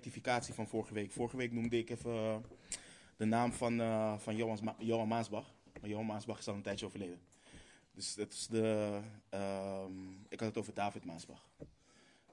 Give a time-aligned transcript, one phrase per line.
[0.00, 1.12] rectificatie van vorige week.
[1.12, 2.36] Vorige week noemde ik even eh,
[3.16, 5.54] de naam van, uh, van Johan, Ma Johan Maasbach.
[5.80, 7.20] Maar Johan Maasbach is al een tijdje overleden.
[7.92, 11.48] Dus dat is de, ehm, ik had het over David Maasbach.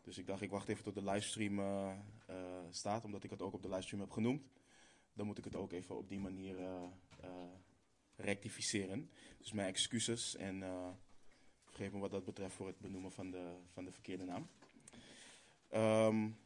[0.01, 1.91] Dus ik dacht, ik wacht even tot de livestream uh,
[2.69, 4.41] staat, omdat ik het ook op de livestream heb genoemd.
[5.13, 6.55] Dan moet ik het ook even op die manier
[8.15, 9.09] rectificeren.
[9.37, 10.63] Dus mijn excuses en
[11.65, 14.47] vergeef me wat dat betreft voor het benoemen van de, van de verkeerde naam.
[15.73, 16.37] Um,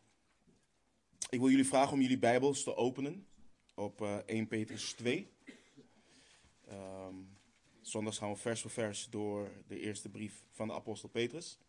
[1.32, 3.28] ik wil jullie vragen om jullie Bijbels te openen
[3.76, 5.28] op uh, 1 Petrus 2.
[6.72, 7.38] Um,
[7.82, 11.60] zondags gaan we vers voor vers door de eerste brief van de apostel Petrus.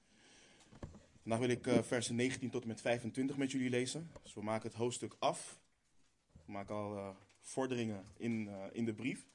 [1.20, 4.10] Vandaag wil ik uh, versen 19 tot en met 25 met jullie lezen.
[4.22, 5.60] Dus we maken het hoofdstuk af.
[6.46, 7.08] We maken al uh,
[7.40, 9.26] vorderingen in, in de brief.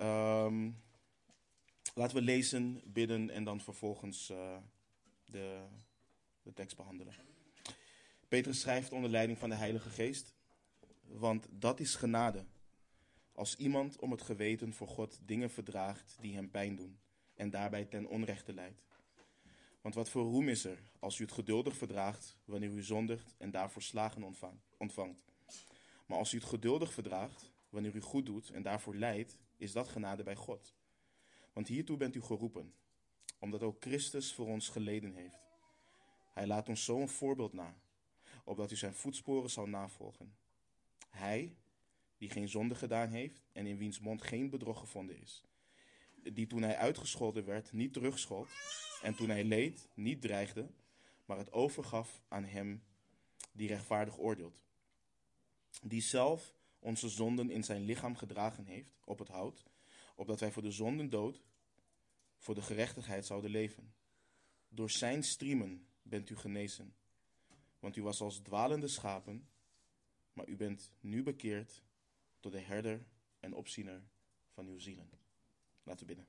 [0.00, 0.82] Um,
[1.94, 4.26] laten we lezen, bidden en dan vervolgens
[5.24, 5.60] de,
[6.42, 7.33] de tekst behandelen.
[8.34, 10.34] Petrus schrijft onder leiding van de Heilige Geest,
[11.02, 12.44] want dat is genade.
[13.32, 16.98] Als iemand om het geweten voor God dingen verdraagt die hem pijn doen
[17.34, 18.82] en daarbij ten onrechte leidt.
[19.80, 23.50] Want wat voor roem is er als u het geduldig verdraagt wanneer u zondigt en
[23.50, 24.34] daarvoor slagen
[24.78, 25.24] ontvangt?
[26.06, 29.88] Maar als u het geduldig verdraagt wanneer u goed doet en daarvoor lijdt, is dat
[29.88, 30.74] genade bij God.
[31.52, 32.74] Want hiertoe bent u geroepen,
[33.38, 35.42] omdat ook Christus voor ons geleden heeft.
[36.32, 37.82] Hij laat ons zo een voorbeeld na
[38.44, 40.36] opdat u zijn voetsporen zal navolgen.
[41.10, 41.56] Hij,
[42.16, 45.44] die geen zonde gedaan heeft en in wiens mond geen bedrog gevonden is.
[46.32, 48.48] Die toen hij uitgescholden werd niet terugschold
[49.02, 50.70] en toen hij leed niet dreigde,
[51.24, 52.84] maar het overgaf aan hem
[53.52, 54.62] die rechtvaardig oordeelt.
[55.82, 59.64] Die zelf onze zonden in zijn lichaam gedragen heeft op het hout,
[60.14, 61.42] opdat wij voor de zonden dood,
[62.36, 63.94] voor de gerechtigheid zouden leven.
[64.68, 66.94] Door zijn striemen bent u genezen
[67.84, 69.48] want u was als dwalende schapen,
[70.32, 71.82] maar u bent nu bekeerd
[72.40, 73.06] tot de herder
[73.40, 74.02] en opziener
[74.50, 75.10] van uw zielen.
[75.82, 76.28] Laten we bidden.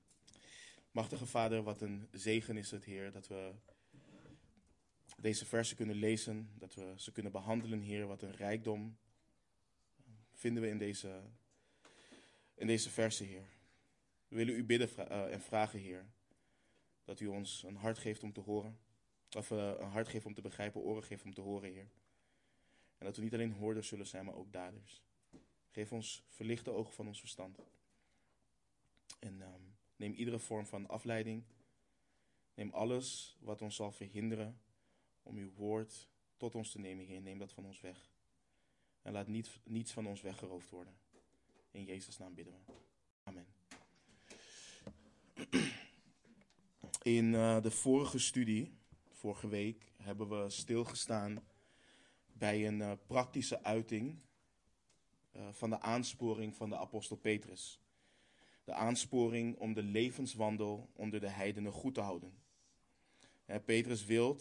[0.91, 3.53] Machtige Vader, wat een zegen is het, Heer, dat we
[5.17, 8.07] deze versen kunnen lezen, dat we ze kunnen behandelen, Heer.
[8.07, 8.97] Wat een rijkdom
[10.33, 11.21] vinden we in deze,
[12.55, 13.47] in deze versen, Heer.
[14.27, 16.05] We willen u bidden uh, en vragen, Heer,
[17.03, 18.79] dat u ons een hart geeft om te horen.
[19.35, 21.87] Of uh, een hart geven om te begrijpen, oren geven om te horen, Heer.
[22.97, 25.03] En dat we niet alleen hoorders zullen zijn, maar ook daders.
[25.69, 27.59] Geef ons verlichte ogen van ons verstand.
[29.19, 31.43] En um, neem iedere vorm van afleiding.
[32.53, 34.61] Neem alles wat ons zal verhinderen
[35.23, 37.21] om uw woord tot ons te nemen, Heer.
[37.21, 38.11] Neem dat van ons weg.
[39.01, 40.97] En laat niet, niets van ons weggeroofd worden.
[41.71, 42.73] In Jezus' naam bidden we.
[43.23, 43.47] Amen.
[47.17, 48.83] In uh, de vorige studie
[49.25, 51.43] Vorige week hebben we stilgestaan
[52.33, 54.21] bij een uh, praktische uiting
[55.35, 57.81] uh, van de aansporing van de apostel Petrus.
[58.63, 62.33] De aansporing om de levenswandel onder de heidenen goed te houden.
[63.65, 64.39] Petrus wil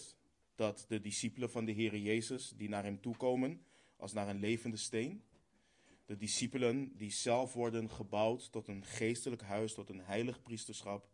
[0.55, 3.65] dat de discipelen van de Heer Jezus, die naar hem toekomen
[3.97, 5.25] als naar een levende steen,
[6.07, 11.09] de discipelen die zelf worden gebouwd tot een geestelijk huis, tot een heilig priesterschap,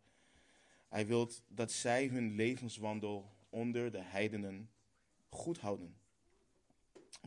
[0.89, 4.69] hij wil dat zij hun levenswandel onder de heidenen
[5.29, 5.95] goed houden.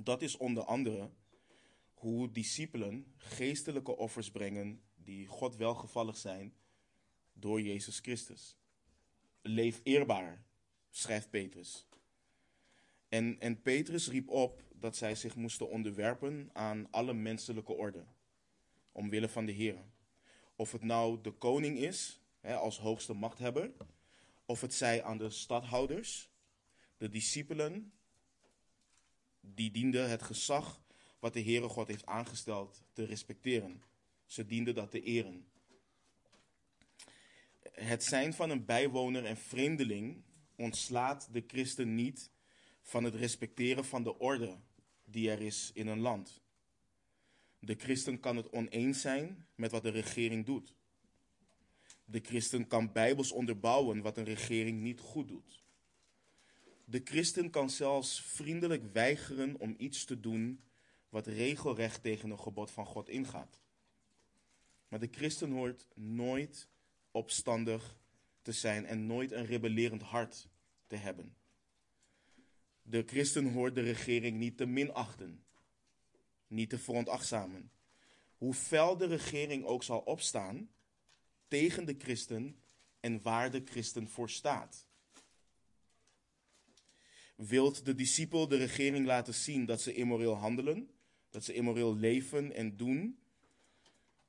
[0.03, 1.11] Dat is onder andere
[1.95, 6.55] hoe discipelen geestelijke offers brengen die God welgevallig zijn
[7.33, 8.57] door Jezus Christus.
[9.43, 10.45] Leef eerbaar,
[10.91, 11.87] schrijft Petrus.
[13.09, 18.05] En, en Petrus riep op dat zij zich moesten onderwerpen aan alle menselijke orde,
[18.93, 19.85] omwille van de Heer.
[20.57, 23.73] Of het nou de koning is, hè, als hoogste machthebber,
[24.45, 26.31] of het zij aan de stadhouders,
[26.97, 27.93] de discipelen,
[29.41, 30.83] die dienden het gezag
[31.19, 33.83] wat de Heere God heeft aangesteld te respecteren.
[34.27, 35.47] Ze dienden dat te eren.
[37.73, 40.23] Het zijn van een bijwoner en vreemdeling
[40.57, 42.31] ontslaat de christen niet
[42.83, 44.57] van het respecteren van de orde
[45.05, 46.43] die er is in een land.
[47.59, 50.75] De christen kan het oneens zijn met wat de regering doet.
[52.15, 55.63] De christen kan bijbels onderbouwen wat een regering niet goed doet.
[56.85, 60.61] De christen kan zelfs vriendelijk weigeren om iets te doen
[61.09, 63.61] wat regelrecht tegen een gebod van God ingaat.
[64.89, 66.69] Maar de christen hoort nooit
[67.11, 67.99] opstandig
[68.43, 70.49] te zijn en nooit een rebellerend hart
[70.87, 71.37] te hebben.
[72.83, 75.45] De christen hoort de regering niet te minachten,
[76.47, 77.71] niet te veronachtzamen.
[78.37, 80.69] Hoe fel de regering ook zal opstaan,
[81.55, 82.57] tegen de christen
[83.01, 84.87] en waar de christen voor staat.
[87.37, 90.91] wilt de discipel de regering laten zien dat ze immoreel handelen,
[91.31, 93.19] dat ze immoreel leven en doen,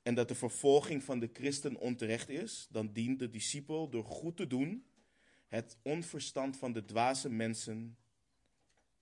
[0.02, 4.36] en dat de vervolging van de christen onterecht is, dan dient de discipel door goed
[4.36, 4.86] te doen
[5.46, 7.96] het onverstand van de dwaze mensen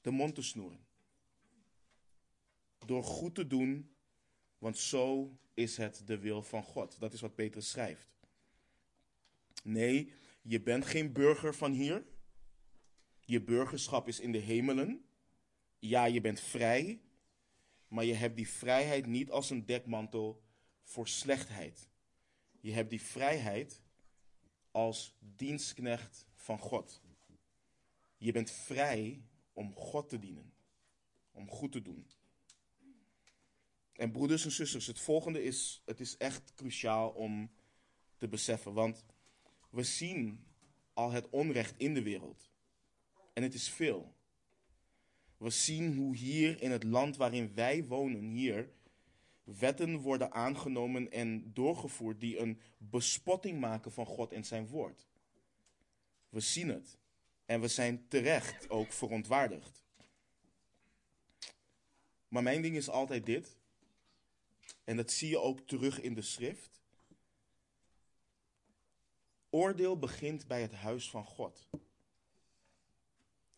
[0.01, 0.87] de mond te snoeren.
[2.87, 3.95] Door goed te doen,
[4.59, 7.01] want zo is het de wil van God.
[7.01, 8.14] Dat is wat Petrus schrijft.
[9.65, 10.13] Nee,
[10.43, 12.07] je bent geen burger van hier.
[13.21, 15.05] Je burgerschap is in de hemelen.
[15.79, 17.03] Ja, je bent vrij,
[17.89, 20.43] maar je hebt die vrijheid niet als een dekmantel
[20.83, 21.89] voor slechtheid.
[22.61, 23.83] Je hebt die vrijheid
[24.71, 27.03] als dienstknecht van God.
[28.17, 30.55] Je bent vrij om God te dienen,
[31.31, 32.07] om goed te doen.
[33.93, 37.51] En broeders en zusters, het volgende is, het is echt cruciaal om
[38.17, 39.05] te beseffen, want
[39.75, 40.45] we zien
[40.93, 42.51] al het onrecht in de wereld.
[43.33, 44.15] En het is veel.
[45.37, 48.73] We zien hoe hier in het land waarin wij wonen, hier,
[49.45, 55.07] wetten worden aangenomen en doorgevoerd die een bespotting maken van God en zijn woord.
[56.29, 56.99] We zien het.
[57.45, 59.85] En we zijn terecht ook verontwaardigd.
[62.29, 63.57] Maar mijn ding is altijd dit.
[64.85, 66.84] En dat zie je ook terug in de schrift.
[69.55, 71.69] Oordeel begint bij het huis van God.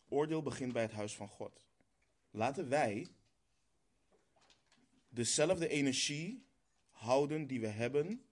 [0.07, 1.67] Oordeel begint bij het huis van God.
[2.29, 3.07] Laten wij
[5.09, 6.45] dezelfde energie
[6.89, 8.25] houden die we hebben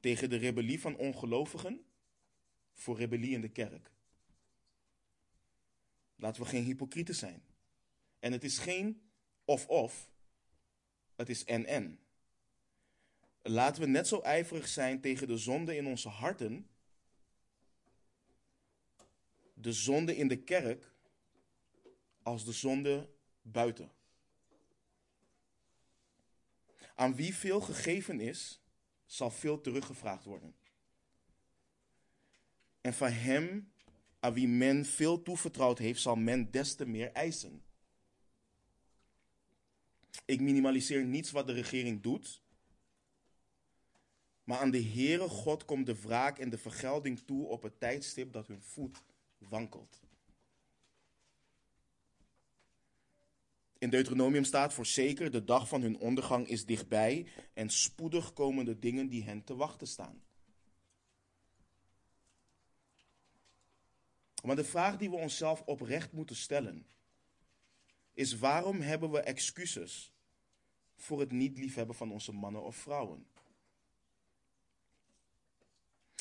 [0.00, 1.84] tegen de rebellie van ongelovigen
[2.72, 3.90] voor rebellie in de kerk.
[6.16, 7.42] Laten we geen hypocrieten zijn.
[8.18, 9.10] En het is geen
[9.44, 10.10] of-of,
[11.14, 12.01] het is en-en.
[13.42, 16.68] Laten we net zo ijverig zijn tegen de zonde in onze harten,
[19.54, 20.90] de zonde in de kerk,
[22.22, 23.08] als de zonde
[23.42, 23.90] buiten.
[26.94, 28.60] Aan wie veel gegeven is,
[29.06, 30.54] zal veel teruggevraagd worden.
[32.80, 33.72] En van hem
[34.20, 37.62] aan wie men veel toevertrouwd heeft, zal men des te meer eisen.
[40.24, 42.41] Ik minimaliseer niets wat de regering doet.
[44.44, 48.32] Maar aan de Heere God komt de wraak en de vergelding toe op het tijdstip
[48.32, 49.02] dat hun voet
[49.38, 50.00] wankelt.
[53.78, 58.64] In Deuteronomium staat voor zeker, de dag van hun ondergang is dichtbij en spoedig komen
[58.64, 60.22] de dingen die hen te wachten staan.
[64.42, 66.86] Maar de vraag die we onszelf oprecht moeten stellen
[68.14, 70.12] is waarom hebben we excuses
[70.94, 73.26] voor het niet liefhebben van onze mannen of vrouwen?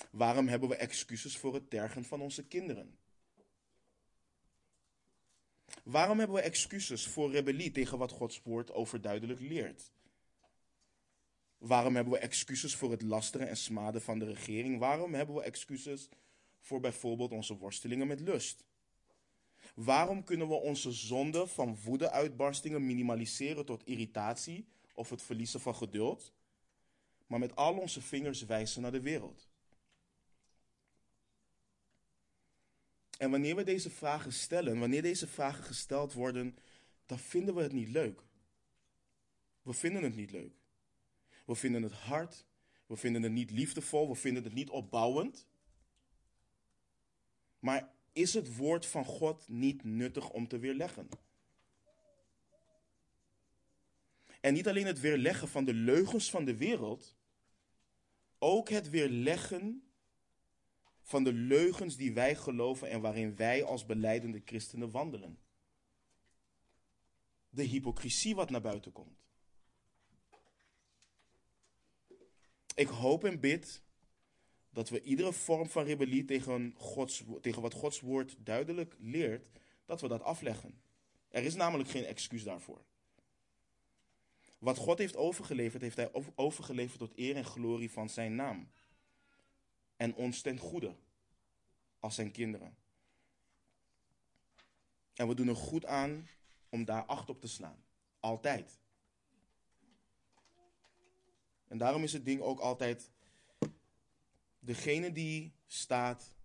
[0.09, 2.99] Waarom hebben we excuses voor het tergen van onze kinderen?
[5.83, 9.91] Waarom hebben we excuses voor rebellie tegen wat Gods woord overduidelijk leert?
[11.57, 14.79] Waarom hebben we excuses voor het lasteren en smaden van de regering?
[14.79, 16.09] Waarom hebben we excuses
[16.59, 18.65] voor bijvoorbeeld onze worstelingen met lust?
[19.73, 26.33] Waarom kunnen we onze zonde van woede-uitbarstingen minimaliseren tot irritatie of het verliezen van geduld,
[27.27, 29.50] maar met al onze vingers wijzen naar de wereld?
[33.21, 36.57] En wanneer we deze vragen stellen, wanneer deze vragen gesteld worden,
[37.05, 38.21] dan vinden we het niet leuk.
[39.61, 40.53] We vinden het niet leuk.
[41.45, 42.45] We vinden het hard.
[42.85, 44.07] We vinden het niet liefdevol.
[44.07, 45.47] We vinden het niet opbouwend.
[47.59, 51.09] Maar is het woord van God niet nuttig om te weerleggen?
[54.39, 57.15] En niet alleen het weerleggen van de leugens van de wereld,
[58.37, 59.90] ook het weerleggen
[61.11, 65.39] van de leugens die wij geloven en waarin wij als beleidende christenen wandelen.
[67.49, 69.19] De hypocrisie wat naar buiten komt.
[72.75, 73.81] Ik hoop en bid
[74.69, 79.49] dat we iedere vorm van rebellie tegen, Gods, tegen wat Gods woord duidelijk leert,
[79.85, 80.81] dat we dat afleggen.
[81.29, 82.85] Er is namelijk geen excuus daarvoor.
[84.59, 88.71] Wat God heeft overgeleverd, heeft hij overgeleverd tot eer en glorie van zijn naam
[90.01, 90.95] en ons ten goede
[91.99, 92.75] als zijn kinderen.
[95.13, 96.27] En we doen er goed aan
[96.69, 97.83] om daar acht op te slaan.
[98.19, 98.79] Altijd.
[101.67, 103.11] En daarom is het ding ook altijd.
[104.59, 106.35] Degene die staat,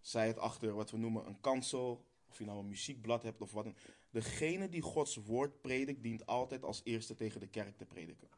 [0.00, 3.52] zij het achter wat we noemen een kansel, of je nou een muziekblad hebt of
[3.52, 3.76] wat dan.
[4.10, 8.28] Degene die Gods woord predikt, dient altijd als eerste tegen de kerk te prediken.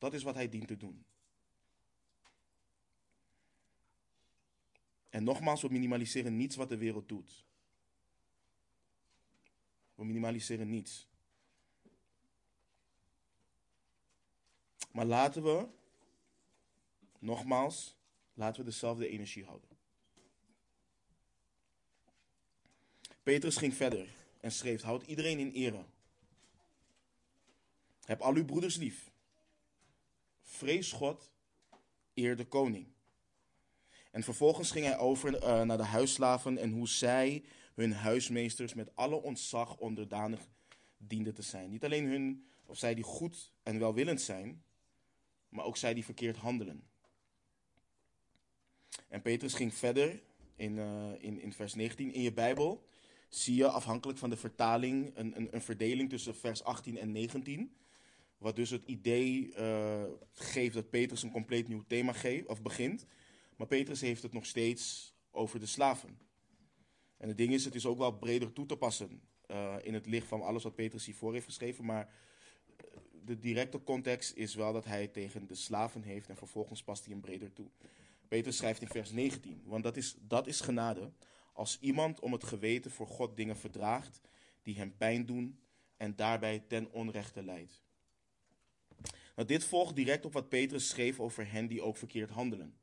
[0.00, 1.04] Dat is wat hij dient te doen.
[5.08, 7.44] En nogmaals, we minimaliseren niets wat de wereld doet.
[9.94, 11.08] We minimaliseren niets.
[14.90, 15.66] Maar laten we,
[17.18, 17.96] nogmaals,
[18.34, 19.68] laten we dezelfde energie houden.
[23.22, 24.08] Petrus ging verder
[24.40, 25.84] en schreef: Houd iedereen in ere.
[28.04, 29.09] Heb al uw broeders lief.
[30.60, 31.30] Vrees God,
[32.14, 32.86] eer de koning.
[34.10, 38.96] En vervolgens ging hij over uh, naar de huisslaven en hoe zij hun huismeesters met
[38.96, 40.48] alle ontzag onderdanig
[40.96, 41.70] dienden te zijn.
[41.70, 44.62] Niet alleen hun, of zij die goed en welwillend zijn,
[45.48, 46.88] maar ook zij die verkeerd handelen.
[49.08, 50.22] En Petrus ging verder
[50.56, 52.12] in, uh, in, in vers 19.
[52.12, 52.86] In je Bijbel
[53.28, 57.74] zie je afhankelijk van de vertaling een, een, een verdeling tussen vers 18 en 19.
[58.40, 63.06] Wat dus het idee uh, geeft dat Petrus een compleet nieuw thema geeft, of begint.
[63.56, 66.18] Maar Petrus heeft het nog steeds over de slaven.
[67.16, 70.06] En het ding is, het is ook wel breder toe te passen uh, in het
[70.06, 71.84] licht van alles wat Petrus hiervoor heeft geschreven.
[71.84, 72.14] Maar
[73.24, 77.12] de directe context is wel dat hij tegen de slaven heeft en vervolgens past hij
[77.12, 77.70] hem breder toe.
[78.28, 81.12] Petrus schrijft in vers 19, want dat is, dat is genade
[81.52, 84.20] als iemand om het geweten voor God dingen verdraagt
[84.62, 85.60] die hem pijn doen
[85.96, 87.82] en daarbij ten onrechte leidt.
[89.46, 92.74] Dit volgt direct op wat Petrus schreef over hen die ook verkeerd handelen.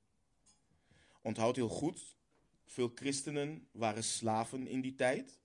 [1.21, 2.15] Onthoud heel goed,
[2.65, 5.39] veel christenen waren slaven in die tijd.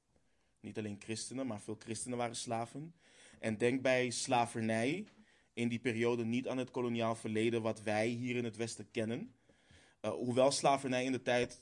[0.60, 2.94] Niet alleen christenen, maar veel christenen waren slaven.
[3.38, 5.06] En denk bij slavernij
[5.52, 9.34] in die periode niet aan het koloniaal verleden wat wij hier in het Westen kennen.
[10.02, 11.60] Uh, hoewel slavernij in de tijd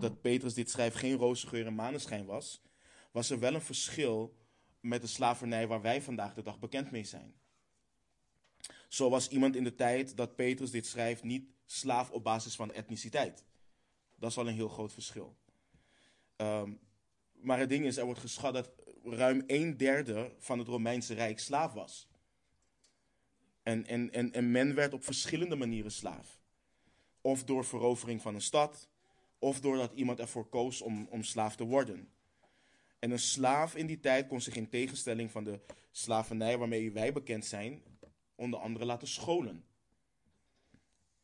[0.00, 2.62] dat Petrus dit schrijft geen roze geur en maneschijn was,
[3.10, 4.36] was er wel een verschil
[4.80, 7.34] met de slavernij waar wij vandaag de dag bekend mee zijn.
[8.94, 12.72] Zo was iemand in de tijd dat Petrus dit schrijft niet slaaf op basis van
[12.72, 13.44] etniciteit.
[14.16, 15.36] Dat is al een heel groot verschil.
[16.36, 16.80] Um,
[17.32, 18.70] maar het ding is, er wordt geschat dat
[19.04, 22.08] ruim een derde van het Romeinse Rijk slaaf was.
[23.62, 26.40] En, en, en, en men werd op verschillende manieren slaaf.
[27.20, 28.88] Of door verovering van een stad,
[29.38, 32.08] of doordat iemand ervoor koos om, om slaaf te worden.
[32.98, 35.60] En een slaaf in die tijd kon zich in tegenstelling van de
[35.90, 37.82] slavernij waarmee wij bekend zijn,
[38.34, 39.64] onder andere laten scholen.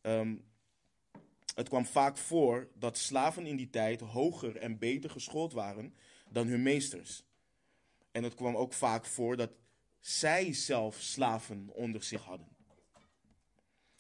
[0.03, 0.45] Um,
[1.55, 5.95] het kwam vaak voor dat slaven in die tijd hoger en beter geschoold waren
[6.29, 7.25] dan hun meesters.
[8.13, 9.51] En het kwam ook vaak voor dat
[10.01, 12.49] zij zelf slaven onder zich hadden.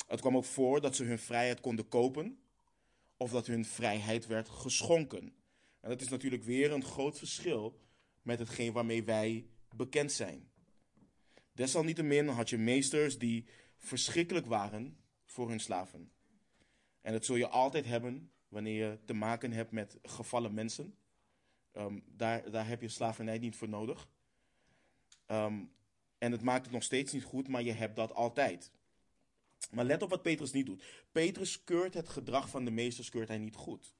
[0.06, 2.38] Het kwam ook voor dat ze hun vrijheid konden kopen
[3.16, 5.34] of dat hun vrijheid werd geschonken.
[5.80, 7.80] En dat is natuurlijk weer een groot verschil
[8.22, 10.49] met hetgeen waarmee wij bekend zijn.
[11.60, 16.12] Desalniettemin had je meesters die verschrikkelijk waren voor hun slaven.
[17.00, 20.94] En dat zul je altijd hebben wanneer je te maken hebt met gevallen mensen.
[21.72, 24.08] Um, daar, daar heb je slavernij niet voor nodig.
[25.26, 25.72] Um,
[26.18, 28.72] en het maakt het nog steeds niet goed, maar je hebt dat altijd.
[29.70, 30.82] Maar let op wat Petrus niet doet.
[31.12, 33.94] Petrus keurt het gedrag van de meesters keurt hij niet goed.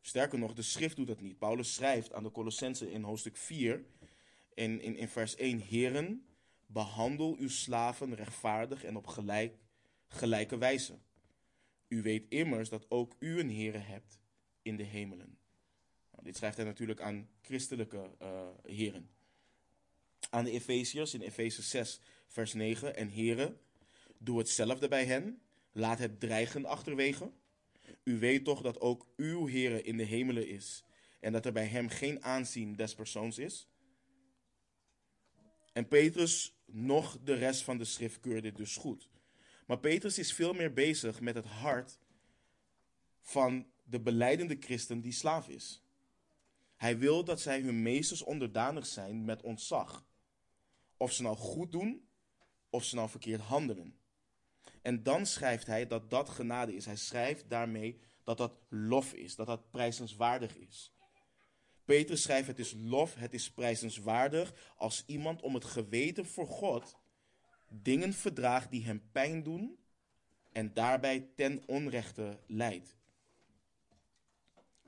[0.00, 1.38] Sterker nog, de schrift doet dat niet.
[1.38, 3.84] Paulus schrijft aan de Colossensen in hoofdstuk 4,
[4.54, 6.26] in, in, in vers 1, Heren,
[6.72, 9.58] behandel uw slaven rechtvaardig en op gelijk,
[10.06, 10.98] gelijke wijze.
[11.88, 14.18] U weet immers dat ook u een heren hebt
[14.62, 15.38] in de hemelen.
[16.10, 19.10] Nou, dit schrijft hij natuurlijk aan christelijke uh, heren.
[20.30, 22.96] Aan de Efeziërs in Efeze 6, vers 9.
[22.96, 23.60] En heren,
[24.18, 25.42] doe hetzelfde bij hen.
[25.72, 27.32] Laat het dreigen achterwege.
[28.04, 30.84] U weet toch dat ook uw heren in de hemelen is.
[31.20, 33.68] En dat er bij hem geen aanzien des persoons is.
[35.72, 39.08] En Petrus, nog de rest van de schrift keurde dus goed.
[39.66, 41.98] Maar Petrus is veel meer bezig met het hart
[43.20, 45.82] van de beleidende christen die slaaf is.
[46.76, 50.06] Hij wil dat zij hun meesters onderdanig zijn met ontzag.
[50.96, 52.08] Of ze nou goed doen,
[52.70, 53.96] of ze nou verkeerd handelen.
[54.82, 56.84] En dan schrijft hij dat dat genade is.
[56.84, 60.92] Hij schrijft daarmee dat dat lof is, dat dat prijzenswaardig is.
[61.84, 67.00] Petrus schrijft: Het is lof, het is prijzenswaardig als iemand om het geweten voor God
[67.72, 69.78] dingen verdraagt die hem pijn doen
[70.52, 72.96] en daarbij ten onrechte leidt.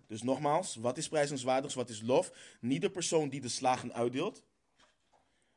[0.06, 2.56] Dus nogmaals, wat is prijzenswaardig, wat is lof?
[2.60, 4.44] Niet de persoon die de slagen uitdeelt.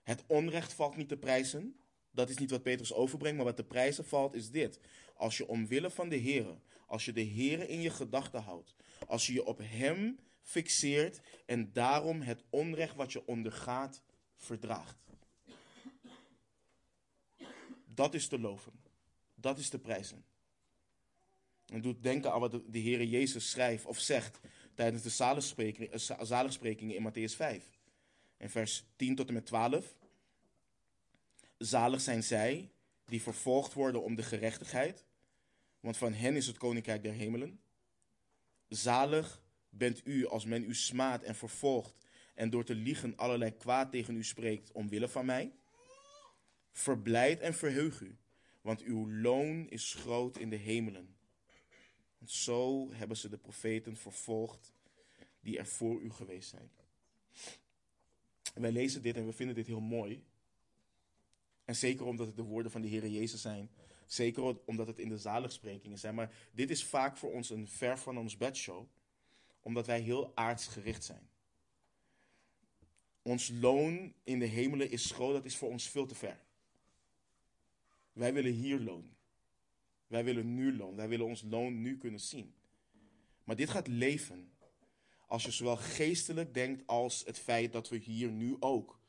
[0.04, 1.80] Het onrecht valt niet te prijzen.
[2.12, 4.80] Dat is niet wat Petrus overbrengt, maar wat te prijzen valt is dit.
[5.16, 8.76] Als je omwille van de Here, als je de Here in je gedachten houdt,
[9.08, 14.02] als je je op Hem fixeert en daarom het onrecht wat je ondergaat
[14.36, 14.98] verdraagt.
[17.86, 18.72] Dat is te loven.
[19.36, 20.26] Dat is te prijzen.
[21.66, 24.40] Het doet denken aan wat de, Heer Jezus schrijft of zegt
[24.74, 25.10] tijdens de
[26.26, 27.70] zaligsprekingen in Matthäus 5.
[28.38, 29.96] In vers 10 tot en met 12.
[31.58, 32.72] Zalig zijn zij
[33.06, 35.06] die vervolgd worden om de gerechtigheid,
[35.80, 37.60] want van hen is het koninkrijk der hemelen.
[38.68, 43.92] Zalig bent u als men u smaadt en vervolgt en door te liegen allerlei kwaad
[43.92, 45.52] tegen u spreekt omwille van mij.
[46.72, 48.18] Verblijd en verheug u,
[48.62, 51.16] want uw loon is groot in de hemelen.
[52.18, 54.74] Want zo hebben ze de profeten vervolgd
[55.40, 56.72] die er voor u geweest zijn.
[58.54, 60.24] Wij lezen dit en we vinden dit heel mooi.
[61.66, 63.70] En zeker omdat het de woorden van de Heer Jezus zijn.
[64.06, 66.16] Zeker omdat het in de zaligsprekingen zijn.
[66.16, 68.88] Maar dit is vaak voor ons een ver van ons bedshow.
[69.68, 71.30] Omdat wij heel aardsgericht zijn.
[73.22, 76.40] Ons loon in de hemelen is groot, dat is voor ons veel te ver.
[78.14, 79.16] Wij willen hier loon.
[80.08, 80.96] Wij willen nu loon.
[80.96, 82.54] Wij willen ons loon nu kunnen zien.
[83.44, 84.52] Maar dit gaat leven
[85.26, 89.00] als je zowel geestelijk denkt als het feit dat we hier nu ook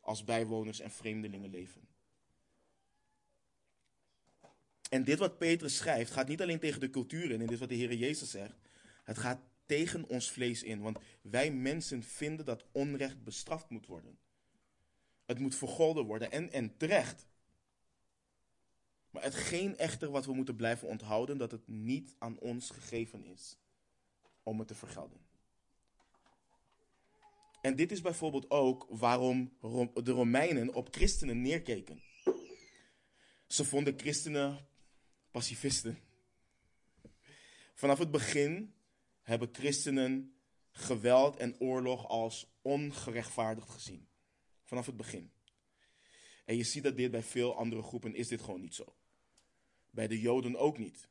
[0.00, 1.88] als bijwoners en vreemdelingen leven.
[4.90, 7.68] En dit wat Petrus schrijft gaat niet alleen tegen de cultuur in, en dit wat
[7.68, 8.58] de Heer Jezus zegt.
[9.04, 14.18] Het gaat tegen ons vlees in, want wij mensen vinden dat onrecht bestraft moet worden.
[15.24, 17.26] Het moet vergolden worden en, en terecht.
[19.10, 23.58] Maar hetgeen echter wat we moeten blijven onthouden, dat het niet aan ons gegeven is
[24.42, 25.18] om het te vergelden.
[27.60, 29.56] En dit is bijvoorbeeld ook waarom
[29.94, 32.02] de Romeinen op christenen neerkeken.
[33.46, 34.66] Ze vonden christenen
[35.30, 35.98] pacifisten.
[37.74, 38.74] Vanaf het begin
[39.24, 40.34] hebben christenen
[40.70, 44.08] geweld en oorlog als ongerechtvaardigd gezien.
[44.64, 45.32] Vanaf het begin.
[46.44, 48.96] En je ziet dat dit bij veel andere groepen is dit gewoon niet zo.
[49.90, 51.08] Bij de Joden ook niet.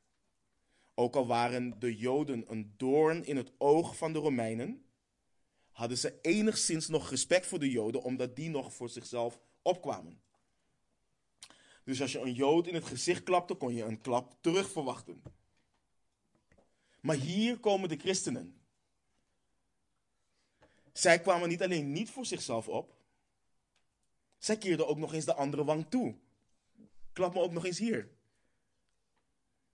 [0.95, 4.85] Ook al waren de Joden een doorn in het oog van de Romeinen,
[5.71, 10.21] hadden ze enigszins nog respect voor de Joden, omdat die nog voor zichzelf opkwamen.
[11.83, 15.21] Dus als je een Jood in het gezicht klapte, kon je een klap terug verwachten.
[17.03, 18.61] Maar hier komen de christenen.
[20.93, 22.95] Zij kwamen niet alleen niet voor zichzelf op,
[24.37, 26.15] zij keerden ook nog eens de andere wang toe.
[27.13, 28.09] Klap me ook nog eens hier.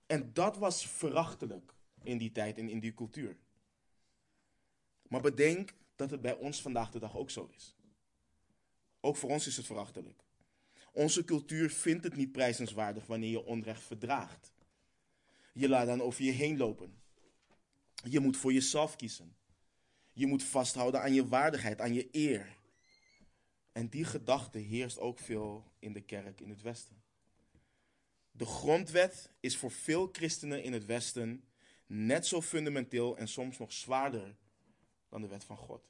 [0.05, 3.37] En dat was verachtelijk in die tijd en in die cultuur.
[5.07, 7.75] Maar bedenk dat het bij ons vandaag de dag ook zo is.
[8.99, 10.23] Ook voor ons is het verachtelijk.
[10.91, 14.53] Onze cultuur vindt het niet prijzenswaardig wanneer je onrecht verdraagt.
[15.53, 16.97] Je laat dan over je heen lopen.
[18.03, 19.35] Je moet voor jezelf kiezen.
[20.13, 22.57] Je moet vasthouden aan je waardigheid, aan je eer.
[23.71, 27.01] En die gedachte heerst ook veel in de kerk in het Westen.
[28.31, 31.43] De grondwet is voor veel christenen in het Westen
[31.85, 34.35] net zo fundamenteel en soms nog zwaarder
[35.09, 35.89] dan de wet van God.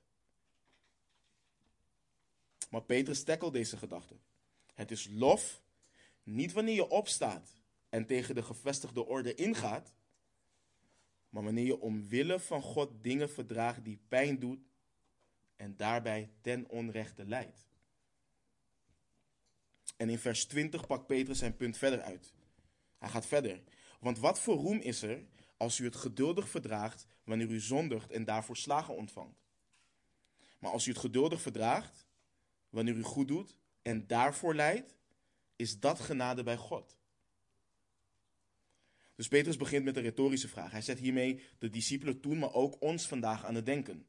[2.69, 4.15] Maar Petrus tackelt deze gedachte.
[4.73, 5.61] Het is lof
[6.23, 7.49] niet wanneer je opstaat
[7.89, 9.93] en tegen de gevestigde orde ingaat,
[11.29, 14.67] maar wanneer je omwille van God dingen verdraagt die pijn doet
[15.55, 17.67] en daarbij ten onrechte leidt.
[19.97, 22.33] En in vers 20 pakt Petrus zijn punt verder uit.
[22.97, 23.61] Hij gaat verder.
[23.99, 25.25] Want wat voor roem is er
[25.57, 29.47] als u het geduldig verdraagt wanneer u zondigt en daarvoor slagen ontvangt?
[30.59, 32.07] Maar als u het geduldig verdraagt
[32.69, 34.95] wanneer u goed doet en daarvoor leidt,
[35.55, 36.98] is dat genade bij God.
[39.19, 40.71] Dus Petrus begint met een retorische vraag.
[40.71, 44.07] Hij zet hiermee de discipelen toen, maar ook ons vandaag aan het denken.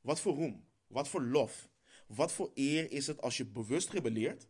[0.00, 1.68] Wat voor roem, wat voor lof,
[2.06, 4.48] wat voor eer is het als je bewust rebelleert,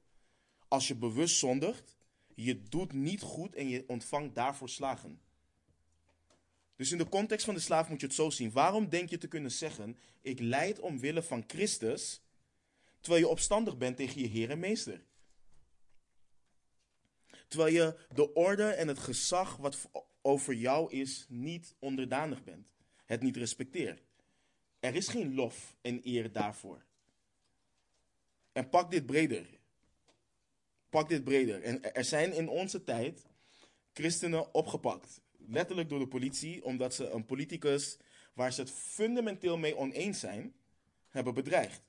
[0.68, 1.96] als je bewust zondigt,
[2.34, 5.20] je doet niet goed en je ontvangt daarvoor slagen.
[6.76, 8.52] Dus in de context van de slaaf moet je het zo zien.
[8.52, 12.22] Waarom denk je te kunnen zeggen, ik leid omwille van Christus,
[13.00, 15.05] terwijl je opstandig bent tegen je Heer en Meester?
[17.48, 19.90] Terwijl je de orde en het gezag wat
[20.22, 22.74] over jou is niet onderdanig bent.
[23.04, 24.02] Het niet respecteert.
[24.80, 26.84] Er is geen lof en eer daarvoor.
[28.52, 29.46] En pak dit breder.
[30.88, 31.62] Pak dit breder.
[31.62, 33.26] En er zijn in onze tijd
[33.92, 35.20] christenen opgepakt.
[35.38, 37.98] Letterlijk door de politie, omdat ze een politicus
[38.34, 40.54] waar ze het fundamenteel mee oneens zijn,
[41.08, 41.82] hebben bedreigd.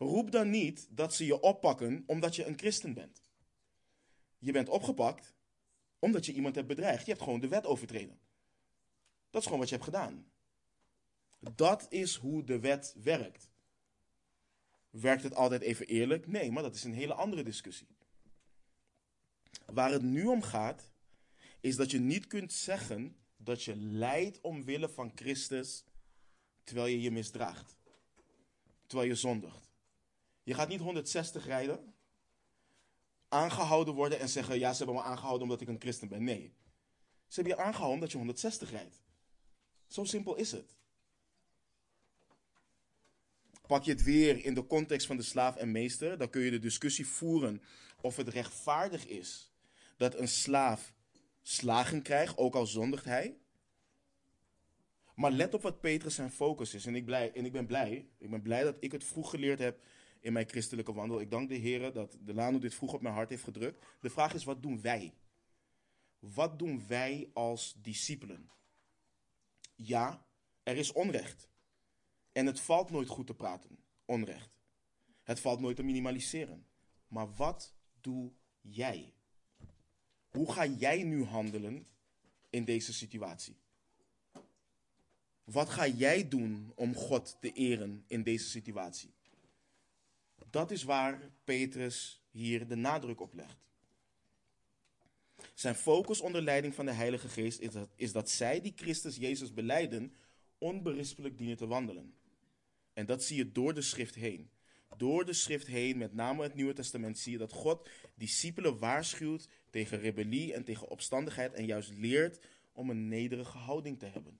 [0.00, 3.22] Roep dan niet dat ze je oppakken omdat je een christen bent.
[4.38, 5.34] Je bent opgepakt
[5.98, 7.04] omdat je iemand hebt bedreigd.
[7.04, 8.20] Je hebt gewoon de wet overtreden.
[9.30, 10.32] Dat is gewoon wat je hebt gedaan.
[11.54, 13.50] Dat is hoe de wet werkt.
[14.90, 16.26] Werkt het altijd even eerlijk?
[16.26, 17.88] Nee, maar dat is een hele andere discussie.
[19.66, 20.92] Waar het nu om gaat,
[21.60, 25.84] is dat je niet kunt zeggen dat je lijdt omwille van Christus
[26.64, 27.76] terwijl je je misdraagt.
[28.86, 29.69] Terwijl je zondigt.
[30.50, 31.94] Je gaat niet 160 rijden,
[33.28, 36.24] aangehouden worden en zeggen: Ja, ze hebben me aangehouden omdat ik een christen ben.
[36.24, 36.54] Nee.
[37.26, 39.02] Ze hebben je aangehouden omdat je 160 rijdt.
[39.86, 40.74] Zo simpel is het.
[43.66, 46.50] Pak je het weer in de context van de slaaf en meester, dan kun je
[46.50, 47.62] de discussie voeren
[48.00, 49.52] of het rechtvaardig is
[49.96, 50.94] dat een slaaf
[51.42, 53.38] slagen krijgt, ook al zondigt hij.
[55.14, 56.86] Maar let op wat Petrus zijn focus is.
[56.86, 58.08] En ik, blij, en ik ben blij.
[58.18, 59.80] Ik ben blij dat ik het vroeg geleerd heb
[60.20, 61.20] in mijn christelijke wandel.
[61.20, 63.84] Ik dank de Heer dat de Lano dit vroeg op mijn hart heeft gedrukt.
[64.00, 65.14] De vraag is, wat doen wij?
[66.18, 68.50] Wat doen wij als discipelen?
[69.74, 70.26] Ja,
[70.62, 71.48] er is onrecht.
[72.32, 74.58] En het valt nooit goed te praten, onrecht.
[75.22, 76.66] Het valt nooit te minimaliseren.
[77.08, 79.14] Maar wat doe jij?
[80.28, 81.86] Hoe ga jij nu handelen
[82.50, 83.56] in deze situatie?
[85.44, 89.14] Wat ga jij doen om God te eren in deze situatie?
[90.50, 93.56] Dat is waar Petrus hier de nadruk op legt.
[95.54, 97.60] Zijn focus onder leiding van de Heilige Geest
[97.96, 100.14] is dat, zij die Christus Jezus beleiden,
[100.58, 102.14] onberispelijk dienen te wandelen.
[102.92, 104.50] En dat zie je door de schrift heen.
[104.96, 109.48] Door de schrift heen, met name het Nieuwe Testament, zie je dat God discipelen waarschuwt
[109.70, 112.38] tegen rebellie en tegen opstandigheid en juist leert
[112.72, 114.38] om een nederige houding te hebben.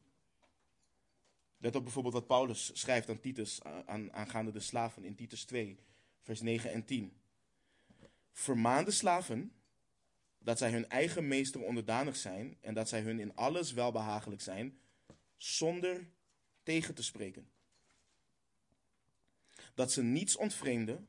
[1.58, 5.78] Let op bijvoorbeeld wat Paulus schrijft aan Titus aan, aangaande de slaven in Titus 2,
[6.20, 7.12] vers 9 en 10.
[8.32, 9.52] Vermaan de slaven
[10.38, 14.80] dat zij hun eigen meester onderdanig zijn en dat zij hun in alles welbehagelijk zijn,
[15.36, 16.08] zonder
[16.62, 17.50] tegen te spreken.
[19.74, 21.08] Dat ze niets ontvreemden,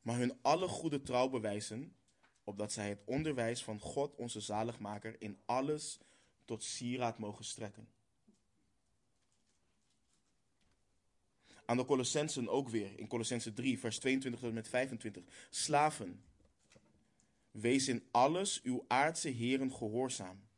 [0.00, 1.96] maar hun alle goede trouw bewijzen,
[2.44, 5.98] opdat zij het onderwijs van God onze zaligmaker in alles
[6.44, 7.88] tot sieraad mogen strekken.
[11.66, 15.24] Aan de Colossensen ook weer, in Colossensen 3, vers 22 tot en met 25.
[15.50, 16.24] Slaven,
[17.50, 20.48] wees in alles uw aardse heren gehoorzaam.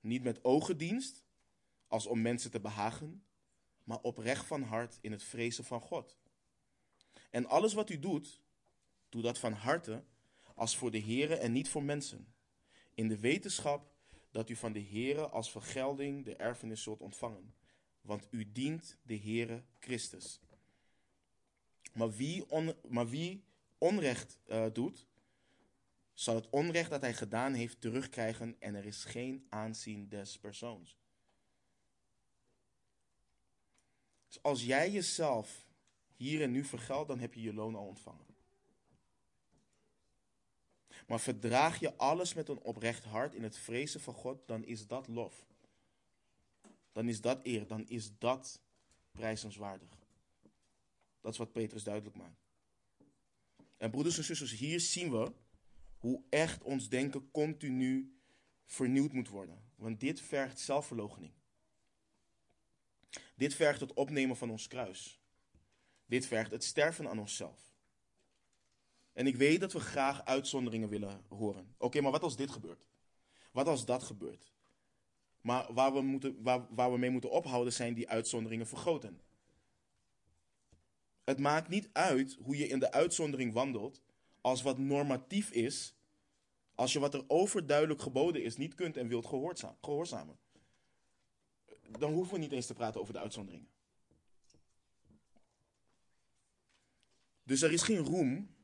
[0.00, 1.24] Niet met ogendienst,
[1.86, 3.24] als om mensen te behagen,
[3.84, 6.18] maar oprecht van hart in het vrezen van God.
[7.30, 8.40] En alles wat u doet,
[9.08, 10.04] doe dat van harte,
[10.54, 12.34] als voor de Here en niet voor mensen.
[12.94, 13.92] In de wetenschap
[14.30, 17.54] dat u van de Here als vergelding de erfenis zult ontvangen.
[18.02, 20.40] Want u dient de Heere Christus.
[21.92, 22.44] Maar wie,
[22.88, 23.44] maar wie
[23.78, 25.06] onrecht uh, doet,
[26.14, 30.96] zal het onrecht dat hij gedaan heeft terugkrijgen en er is geen aanzien des persoons.
[34.26, 35.66] Dus als jij jezelf
[36.16, 38.26] hier en nu vergeldt, dan heb je je loon al ontvangen.
[41.06, 44.86] Maar verdraag je alles met een oprecht hart in het vrezen van God, dan is
[44.86, 45.46] dat lof.
[46.92, 48.60] Dan is dat eer, dan is dat
[49.12, 49.98] prijzenswaardig.
[51.20, 52.42] Dat is wat Petrus duidelijk maakt.
[53.76, 55.32] En broeders en zusters, hier zien we
[55.98, 58.16] hoe echt ons denken continu
[58.64, 59.62] vernieuwd moet worden.
[59.74, 61.32] Want dit vergt zelfverloochening.
[63.36, 65.20] Dit vergt het opnemen van ons kruis.
[66.06, 67.72] Dit vergt het sterven aan onszelf.
[69.12, 71.74] En ik weet dat we graag uitzonderingen willen horen.
[71.78, 72.86] Oké, maar wat als dit gebeurt?
[73.52, 74.52] Wat als dat gebeurt?
[75.42, 79.20] Maar waar we, moeten, waar, waar we mee moeten ophouden zijn die uitzonderingen vergroten.
[81.24, 84.00] Het maakt niet uit hoe je in de uitzondering wandelt,
[84.40, 85.94] als wat normatief is,
[86.74, 89.26] als je wat er overduidelijk geboden is niet kunt en wilt
[89.80, 90.38] gehoorzamen.
[91.98, 93.68] Dan hoeven we niet eens te praten over de uitzonderingen.
[97.44, 98.54] Dus er is geen roem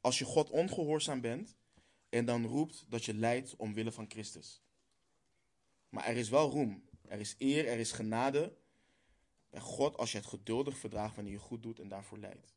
[0.00, 1.56] als je God ongehoorzaam bent
[2.08, 4.62] en dan roept dat je lijdt omwille van Christus.
[5.92, 8.56] Maar er is wel roem, er is eer, er is genade
[9.50, 12.54] bij God als je het geduldig verdraagt wanneer je goed doet en daarvoor lijdt.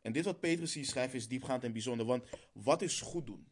[0.00, 3.48] En dit wat Petrus hier schrijft is diepgaand en bijzonder, want wat is goed doen?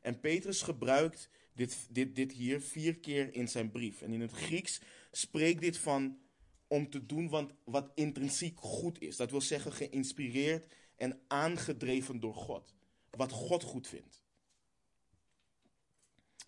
[0.00, 4.02] En Petrus gebruikt dit, dit, dit hier vier keer in zijn brief.
[4.02, 6.18] En in het Grieks spreekt dit van
[6.66, 9.16] om te doen wat intrinsiek goed is.
[9.16, 12.74] Dat wil zeggen geïnspireerd en aangedreven door God.
[13.10, 14.22] Wat God goed vindt.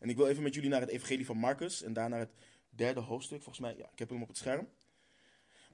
[0.02, 2.32] En ik wil even met jullie naar het Evangelie van Marcus en daarna het
[2.68, 3.42] derde hoofdstuk.
[3.42, 4.68] Volgens mij, ja, ik heb hem op het scherm.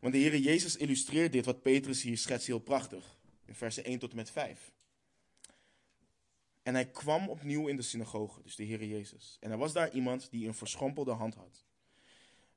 [0.01, 3.19] Want de Heer Jezus illustreert dit wat Petrus hier schetst heel prachtig.
[3.45, 4.73] In versen 1 tot en met 5.
[6.63, 9.37] En hij kwam opnieuw in de synagoge, dus de Heer Jezus.
[9.41, 11.65] En er was daar iemand die een verschrompelde hand had.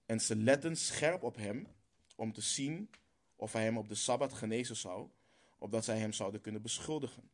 [0.06, 1.68] En ze letten scherp op hem
[2.16, 2.90] om te zien
[3.36, 5.10] of hij hem op de Sabbat genezen zou,
[5.58, 7.30] opdat zij hem zouden kunnen beschuldigen.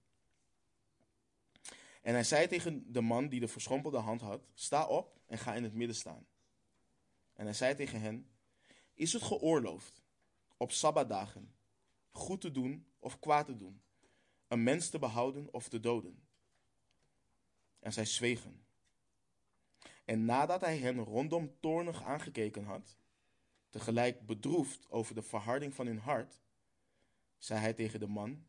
[2.07, 5.53] En hij zei tegen de man die de verschrompelde hand had: Sta op en ga
[5.55, 6.27] in het midden staan.
[7.33, 8.29] En hij zei tegen hen:
[8.93, 10.01] Is het geoorloofd
[10.57, 11.53] op sabbatdagen
[12.09, 13.81] goed te doen of kwaad te doen,
[14.47, 16.23] een mens te behouden of te doden?
[17.79, 18.65] En zij zwegen.
[20.05, 22.97] En nadat hij hen rondom toornig aangekeken had,
[23.69, 26.39] tegelijk bedroefd over de verharding van hun hart,
[27.37, 28.45] zei hij tegen de man: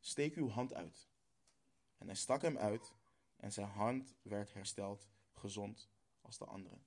[0.00, 1.12] Steek uw hand uit.
[1.98, 2.92] En hij stak hem uit
[3.36, 5.88] en zijn hand werd hersteld, gezond
[6.20, 6.78] als de andere.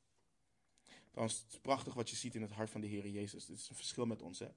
[1.12, 3.46] Trouwens, het is prachtig wat je ziet in het hart van de Heer Jezus.
[3.46, 4.40] Dit is een verschil met ons.
[4.40, 4.48] Hè?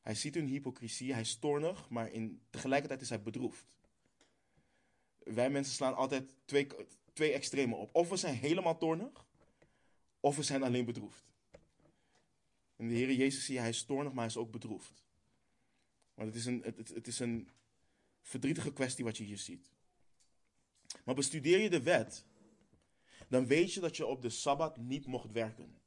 [0.00, 3.76] Hij ziet hun hypocrisie, hij is toornig, maar in, tegelijkertijd is hij bedroefd.
[5.18, 6.66] Wij mensen slaan altijd twee,
[7.12, 7.94] twee extremen op.
[7.94, 9.26] Of we zijn helemaal toornig,
[10.20, 11.24] of we zijn alleen bedroefd.
[12.76, 15.04] In de Heer Jezus zie je, hij is toornig, maar hij is ook bedroefd.
[16.14, 17.48] Want het is een, het, het is een
[18.22, 19.70] verdrietige kwestie wat je hier ziet.
[21.04, 22.24] Maar bestudeer je de wet,
[23.28, 25.80] dan weet je dat je op de Sabbat niet mocht werken.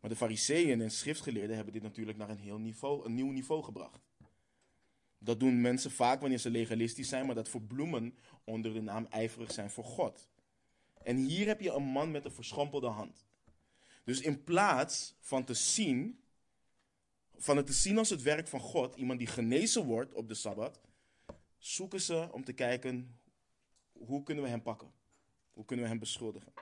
[0.00, 3.62] Maar de fariseeën en schriftgeleerden hebben dit natuurlijk naar een, heel niveau, een nieuw niveau
[3.62, 4.08] gebracht.
[5.18, 9.52] Dat doen mensen vaak wanneer ze legalistisch zijn, maar dat verbloemen onder de naam ijverig
[9.52, 10.28] zijn voor God.
[11.02, 13.26] En hier heb je een man met een verschrompelde hand.
[14.04, 16.20] Dus in plaats van te zien,
[17.38, 20.34] van het te zien als het werk van God, iemand die genezen wordt op de
[20.34, 20.80] Sabbat,
[21.58, 23.20] zoeken ze om te kijken
[23.92, 24.92] hoe kunnen we hem pakken?
[25.52, 26.52] Hoe kunnen we hem beschuldigen?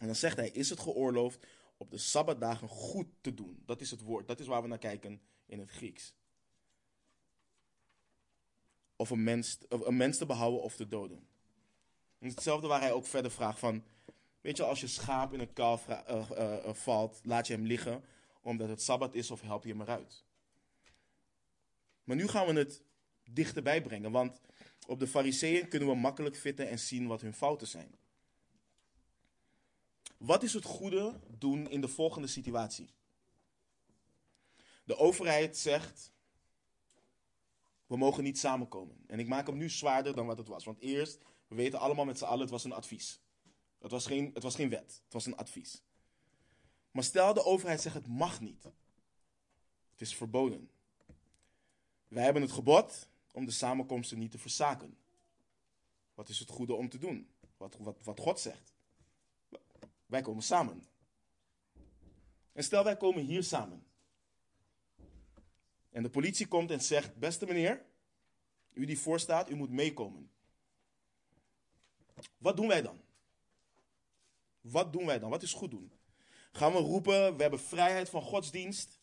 [0.00, 3.62] En dan zegt hij, is het geoorloofd op de Sabbatdagen goed te doen?
[3.66, 6.14] Dat is het woord, dat is waar we naar kijken in het Grieks.
[8.96, 11.26] Of een mens, of een mens te behouden of te doden.
[12.18, 13.84] En hetzelfde waar hij ook verder vraagt van,
[14.40, 17.66] weet je, als je schaap in een kalf uh, uh, uh, valt, laat je hem
[17.66, 18.04] liggen
[18.42, 20.24] omdat het Sabbat is of help je hem eruit.
[22.04, 22.82] Maar nu gaan we het
[23.30, 24.40] dichterbij brengen, want
[24.86, 27.94] op de fariseeën kunnen we makkelijk vitten en zien wat hun fouten zijn.
[30.16, 32.90] Wat is het goede doen in de volgende situatie?
[34.84, 36.12] De overheid zegt,
[37.86, 38.96] we mogen niet samenkomen.
[39.06, 40.64] En ik maak hem nu zwaarder dan wat het was.
[40.64, 43.20] Want eerst, we weten allemaal met z'n allen, het was een advies.
[43.78, 45.82] Het was, geen, het was geen wet, het was een advies.
[46.92, 48.64] Maar stel de overheid zegt het mag niet.
[49.90, 50.70] Het is verboden.
[52.08, 54.96] Wij hebben het gebod om de samenkomsten niet te verzaken.
[56.14, 57.30] Wat is het goede om te doen?
[57.56, 58.72] Wat, wat, wat God zegt.
[60.06, 60.86] Wij komen samen.
[62.52, 63.86] En stel wij komen hier samen.
[65.90, 67.84] En de politie komt en zegt: Beste meneer,
[68.72, 70.30] u die voor staat, u moet meekomen.
[72.38, 73.00] Wat doen wij dan?
[74.60, 75.30] Wat doen wij dan?
[75.30, 75.92] Wat is goed doen?
[76.52, 79.00] Gaan we roepen, we hebben vrijheid van godsdienst?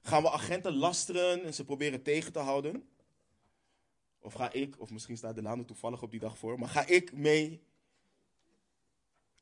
[0.00, 2.88] Gaan we agenten lasteren en ze proberen tegen te houden?
[4.20, 7.12] Of ga ik, of misschien staat Delano toevallig op die dag voor, maar ga ik
[7.12, 7.62] mee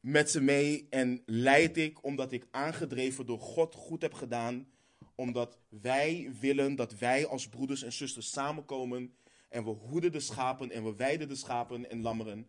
[0.00, 4.68] met ze mee en leid ik omdat ik aangedreven door God goed heb gedaan,
[5.14, 9.14] omdat wij willen dat wij als broeders en zusters samenkomen
[9.48, 12.46] en we hoeden de schapen en we weiden de schapen en lammeren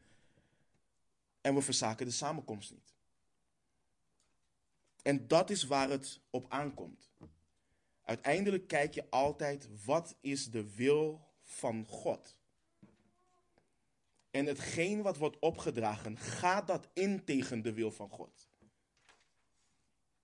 [1.42, 2.94] en we verzaken de samenkomst niet.
[5.02, 7.12] En dat is waar het op aankomt.
[8.02, 12.36] Uiteindelijk kijk je altijd wat is de wil van God.
[14.32, 18.50] En hetgeen wat wordt opgedragen, gaat dat in tegen de wil van God.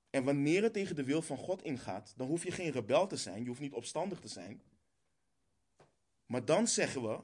[0.09, 3.17] En wanneer het tegen de wil van God ingaat, dan hoef je geen rebel te
[3.17, 4.61] zijn, je hoeft niet opstandig te zijn.
[6.25, 7.19] Maar dan zeggen we,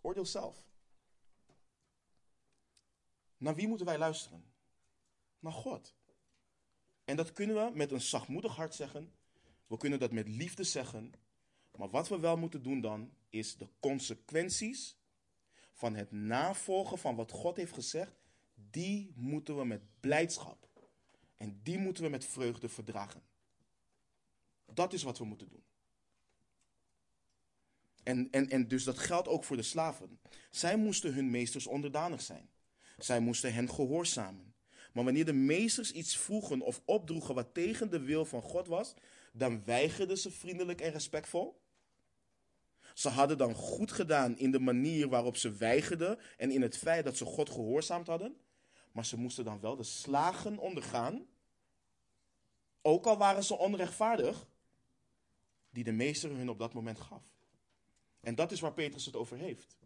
[0.00, 0.64] oordeel zelf.
[3.36, 4.44] Naar wie moeten wij luisteren?
[5.38, 5.95] Naar God.
[7.06, 9.12] En dat kunnen we met een zachtmoedig hart zeggen.
[9.66, 11.12] We kunnen dat met liefde zeggen.
[11.76, 14.96] Maar wat we wel moeten doen dan, is de consequenties
[15.72, 18.12] van het navolgen van wat God heeft gezegd,
[18.54, 20.68] die moeten we met blijdschap
[21.36, 23.22] en die moeten we met vreugde verdragen.
[24.64, 25.64] Dat is wat we moeten doen.
[28.02, 30.20] En, en, en dus dat geldt ook voor de slaven.
[30.50, 32.50] Zij moesten hun meesters onderdanig zijn.
[32.98, 34.54] Zij moesten hen gehoorzamen.
[34.96, 38.94] Maar wanneer de meesters iets vroegen of opdroegen wat tegen de wil van God was,
[39.32, 41.60] dan weigerden ze vriendelijk en respectvol.
[42.94, 47.04] Ze hadden dan goed gedaan in de manier waarop ze weigerden en in het feit
[47.04, 48.36] dat ze God gehoorzaamd hadden.
[48.92, 51.26] Maar ze moesten dan wel de slagen ondergaan,
[52.82, 54.46] ook al waren ze onrechtvaardig,
[55.70, 57.22] die de meester hun op dat moment gaf.
[58.20, 59.76] En dat is waar Petrus het over heeft.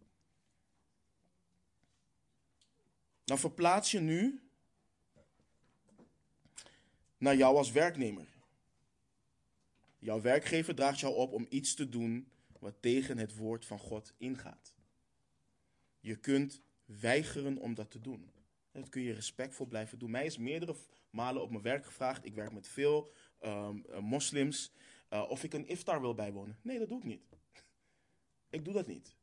[3.24, 4.49] Dan verplaats je nu
[7.20, 8.26] naar jou als werknemer.
[9.98, 14.14] Jouw werkgever draagt jou op om iets te doen wat tegen het woord van God
[14.16, 14.74] ingaat.
[16.00, 18.30] Je kunt weigeren om dat te doen.
[18.72, 20.10] Dat kun je respectvol blijven doen.
[20.10, 20.76] Mij is meerdere
[21.10, 22.24] malen op mijn werk gevraagd.
[22.24, 24.72] Ik werk met veel um, moslims.
[25.10, 26.58] Uh, of ik een iftar wil bijwonen.
[26.62, 27.22] Nee, dat doe ik niet.
[28.56, 29.16] ik doe dat niet.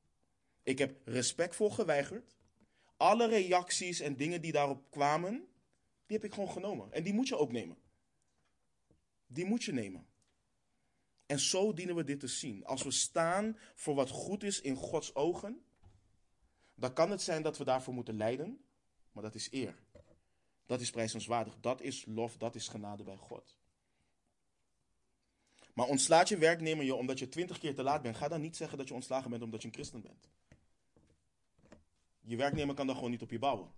[0.64, 2.36] Ik heb respectvol geweigerd.
[2.98, 5.48] Alle reacties en dingen die daarop kwamen,
[6.06, 6.92] die heb ik gewoon genomen.
[6.92, 7.78] En die moet je ook nemen.
[9.28, 10.08] Die moet je nemen.
[11.26, 12.66] En zo dienen we dit te zien.
[12.66, 15.62] Als we staan voor wat goed is in Gods ogen,
[16.76, 18.66] dan kan het zijn dat we daarvoor moeten lijden,
[19.12, 19.76] maar dat is eer.
[20.66, 21.58] Dat is prijzenswaardig.
[21.60, 23.56] Dat is lof, dat is genade bij God.
[25.74, 28.56] Maar ontslaat je werknemer je omdat je twintig keer te laat bent, ga dan niet
[28.56, 30.30] zeggen dat je ontslagen bent omdat je een christen bent.
[32.22, 33.72] Je werknemer kan dan gewoon niet op je bouwen.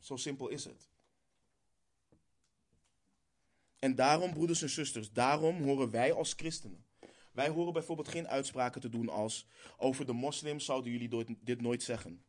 [0.00, 0.91] Zo simpel is het.
[3.82, 6.84] En daarom, broeders en zusters, daarom horen wij als christenen.
[7.32, 11.82] Wij horen bijvoorbeeld geen uitspraken te doen als over de moslims zouden jullie dit nooit
[11.82, 12.24] zeggen.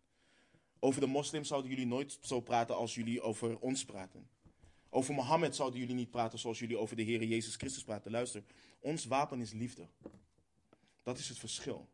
[0.79, 4.29] Over de moslims zouden jullie nooit zo praten als jullie over ons praten.
[4.89, 8.11] Over Mohammed zouden jullie niet praten zoals jullie over de Heer Jezus Christus praten.
[8.11, 8.43] Luister,
[8.79, 9.87] ons wapen is liefde.
[11.03, 11.89] Dat is het verschil.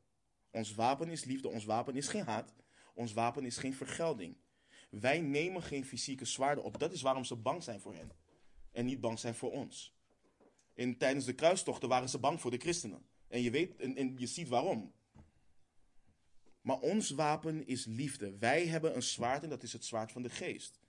[0.51, 2.53] Ons wapen is liefde, ons wapen is geen haat,
[2.93, 4.37] ons wapen is geen vergelding.
[4.89, 6.79] Wij nemen geen fysieke zwaarden op.
[6.79, 8.11] Dat is waarom ze bang zijn voor hen.
[8.71, 9.93] En niet bang zijn voor ons.
[10.73, 13.05] In, tijdens de kruistochten waren ze bang voor de christenen.
[13.27, 14.93] En je weet en, en je ziet waarom.
[16.61, 18.37] Maar ons wapen is liefde.
[18.37, 20.79] Wij hebben een zwaard en dat is het zwaard van de geest.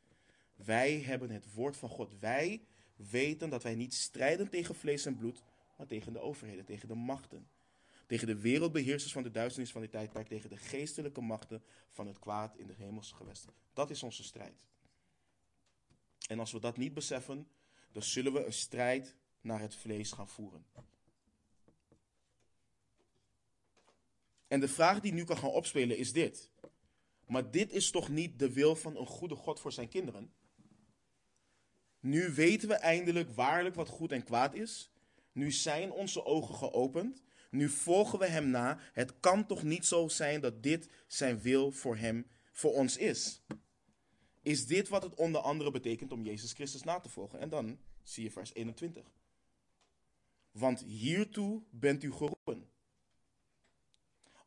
[0.55, 2.19] Wij hebben het woord van God.
[2.19, 2.65] Wij
[2.97, 5.43] weten dat wij niet strijden tegen vlees en bloed,
[5.77, 7.49] maar tegen de overheden, tegen de machten.
[8.07, 12.19] Tegen de wereldbeheersers van de duisternis van dit tijdperk, tegen de geestelijke machten van het
[12.19, 13.53] kwaad in de hemelse gewesten.
[13.73, 14.67] Dat is onze strijd.
[16.29, 17.49] En als we dat niet beseffen,
[17.93, 20.65] dan zullen we een strijd naar het vlees gaan voeren.
[24.49, 26.51] En de vraag die nu kan gaan opspelen is dit.
[27.27, 30.33] Maar dit is toch niet de wil van een goede God voor zijn kinderen?
[32.01, 34.91] Nu weten we eindelijk waarlijk wat goed en kwaad is.
[35.33, 37.23] Nu zijn onze ogen geopend.
[37.51, 38.79] Nu volgen we hem na.
[38.93, 43.43] Het kan toch niet zo zijn dat dit zijn wil voor hem, voor ons is.
[44.43, 47.39] Is dit wat het onder andere betekent om Jezus Christus na te volgen?
[47.39, 49.13] En dan zie je vers 21.
[50.51, 52.71] Want hiertoe bent u geroepen.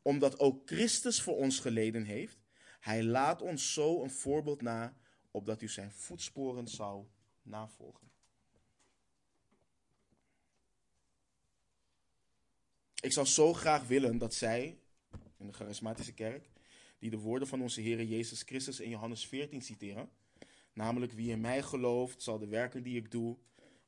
[0.02, 2.38] Omdat ook Christus voor ons geleden heeft,
[2.80, 4.96] hij laat ons zo een voorbeeld na,
[5.30, 7.06] opdat u zijn voetsporen zou
[7.42, 8.12] navolgen.
[13.00, 14.78] Ik zou zo graag willen dat zij,
[15.36, 16.50] in de charismatische kerk,
[17.04, 20.10] die de woorden van onze Heer Jezus Christus in Johannes 14 citeren,
[20.72, 23.38] namelijk wie in mij gelooft, zal de werken die ik doe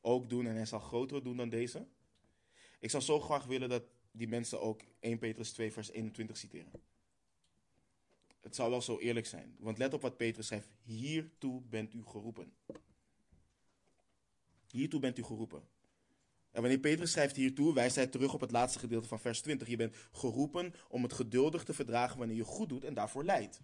[0.01, 1.87] ook doen en hij zal grotere doen dan deze.
[2.79, 6.73] Ik zou zo graag willen dat die mensen ook 1 Petrus 2 vers 21 citeren.
[8.41, 12.05] Het zou wel zo eerlijk zijn, want let op wat Petrus schrijft, hiertoe bent u
[12.05, 12.53] geroepen.
[14.71, 15.69] Hiertoe bent u geroepen.
[16.57, 19.69] En wanneer Petrus schrijft hiertoe, wijst hij terug op het laatste gedeelte van vers 20.
[19.69, 23.61] Je bent geroepen om het geduldig te verdragen wanneer je goed doet en daarvoor lijdt.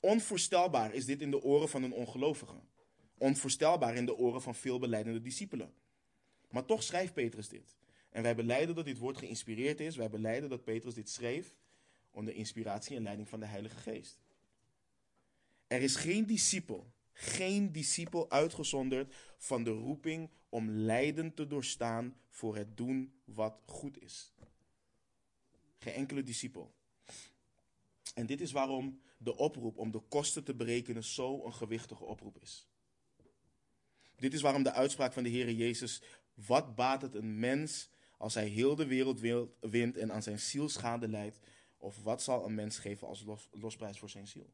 [0.00, 2.54] Onvoorstelbaar is dit in de oren van een ongelovige.
[3.18, 5.74] Onvoorstelbaar in de oren van veel beleidende discipelen.
[6.50, 7.76] Maar toch schrijft Petrus dit.
[8.10, 9.96] En wij beleiden dat dit woord geïnspireerd is.
[9.96, 11.54] Wij beleiden dat Petrus dit schreef
[12.10, 14.20] onder inspiratie en leiding van de Heilige Geest.
[15.66, 22.56] Er is geen discipel geen discipel uitgezonderd van de roeping om lijden te doorstaan voor
[22.56, 24.34] het doen wat goed is.
[25.78, 26.74] Geen enkele discipel.
[28.14, 32.38] En dit is waarom de oproep om de kosten te berekenen zo een gewichtige oproep
[32.42, 32.68] is.
[34.16, 36.02] Dit is waarom de uitspraak van de Heer Jezus:
[36.34, 39.20] Wat baat het een mens als hij heel de wereld
[39.60, 41.40] wint en aan zijn ziel schade leidt?
[41.76, 44.52] Of wat zal een mens geven als losprijs voor zijn ziel?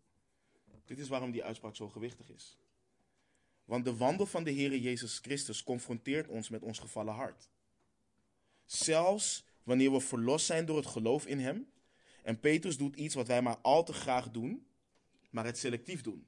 [0.85, 2.57] Dit is waarom die uitspraak zo gewichtig is.
[3.65, 7.51] Want de wandel van de Heer Jezus Christus confronteert ons met ons gevallen hart.
[8.65, 11.71] Zelfs wanneer we verlost zijn door het geloof in Hem.
[12.23, 14.67] En Petrus doet iets wat wij maar al te graag doen,
[15.31, 16.27] maar het selectief doen.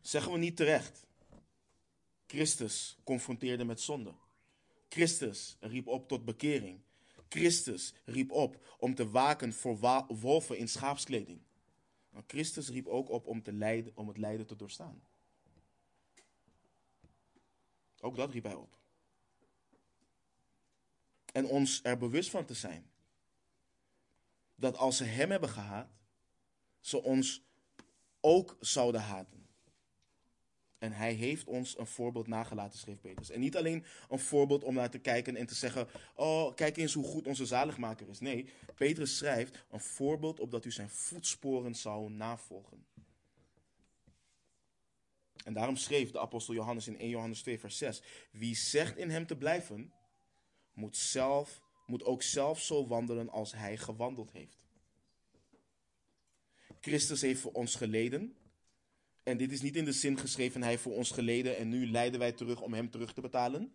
[0.00, 1.06] Zeggen we niet terecht.
[2.26, 4.14] Christus confronteerde met zonde.
[4.88, 6.80] Christus riep op tot bekering.
[7.28, 11.40] Christus riep op om te waken voor wolven in schaapskleding.
[12.10, 15.02] Maar Christus riep ook op om, te lijden, om het lijden te doorstaan.
[18.00, 18.78] Ook dat riep hij op.
[21.32, 22.90] En ons er bewust van te zijn
[24.54, 25.88] dat als ze hem hebben gehaat,
[26.80, 27.42] ze ons
[28.20, 29.48] ook zouden haten.
[30.78, 33.30] En hij heeft ons een voorbeeld nagelaten, schreef Petrus.
[33.30, 36.94] En niet alleen een voorbeeld om naar te kijken en te zeggen: Oh, kijk eens
[36.94, 38.20] hoe goed onze zaligmaker is.
[38.20, 42.86] Nee, Petrus schrijft een voorbeeld opdat u zijn voetsporen zou navolgen.
[45.44, 49.10] En daarom schreef de apostel Johannes in 1 Johannes 2, vers 6: Wie zegt in
[49.10, 49.92] hem te blijven,
[50.72, 54.58] moet, zelf, moet ook zelf zo wandelen als hij gewandeld heeft.
[56.80, 58.36] Christus heeft voor ons geleden.
[59.22, 61.90] En dit is niet in de zin geschreven, hij heeft voor ons geleden en nu
[61.90, 63.74] leiden wij terug om hem terug te betalen.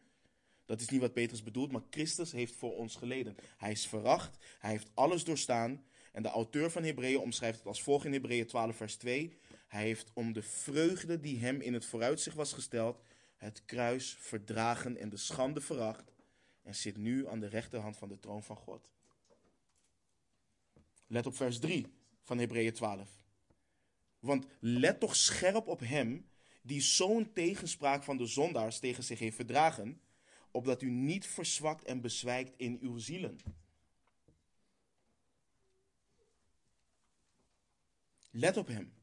[0.66, 3.36] Dat is niet wat Petrus bedoelt, maar Christus heeft voor ons geleden.
[3.58, 5.86] Hij is veracht, hij heeft alles doorstaan.
[6.12, 9.38] En de auteur van Hebreeën omschrijft het als volgt in Hebreeën 12, vers 2.
[9.76, 13.02] Hij heeft om de vreugde die hem in het vooruitzicht was gesteld,
[13.36, 16.14] het kruis verdragen en de schande veracht.
[16.64, 18.90] En zit nu aan de rechterhand van de troon van God.
[21.08, 23.10] Let op vers 3 van Hebreeën 12.
[24.20, 26.30] Want let toch scherp op hem
[26.62, 30.02] die zo'n tegenspraak van de zondaars tegen zich heeft verdragen,
[30.52, 33.40] opdat u niet verzwakt en bezwijkt in uw zielen.
[38.32, 38.95] Let op hem.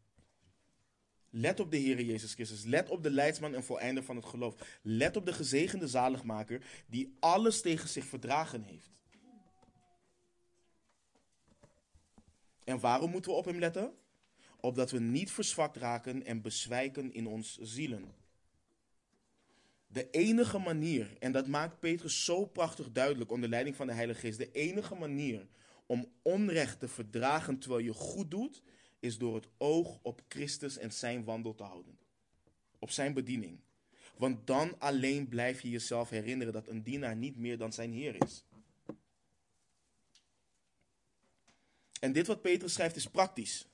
[1.35, 2.65] Let op de Heer Jezus Christus.
[2.65, 4.79] Let op de leidsman en voleinder van het geloof.
[4.83, 8.91] Let op de gezegende zaligmaker die alles tegen zich verdragen heeft.
[12.65, 13.95] En waarom moeten we op hem letten?
[14.61, 18.15] Opdat we niet verzwakt raken en bezwijken in ons zielen.
[19.87, 24.21] De enige manier, en dat maakt Petrus zo prachtig duidelijk onder leiding van de Heilige
[24.21, 25.47] Geest, de enige manier
[25.87, 28.63] om onrecht te verdragen terwijl je goed doet,
[29.03, 31.99] is door het oog op Christus en zijn wandel te houden.
[32.79, 33.61] Op zijn bediening.
[34.17, 38.23] Want dan alleen blijf je jezelf herinneren dat een dienaar niet meer dan zijn Heer
[38.25, 38.45] is.
[42.01, 43.67] En dit wat Petrus schrijft is praktisch.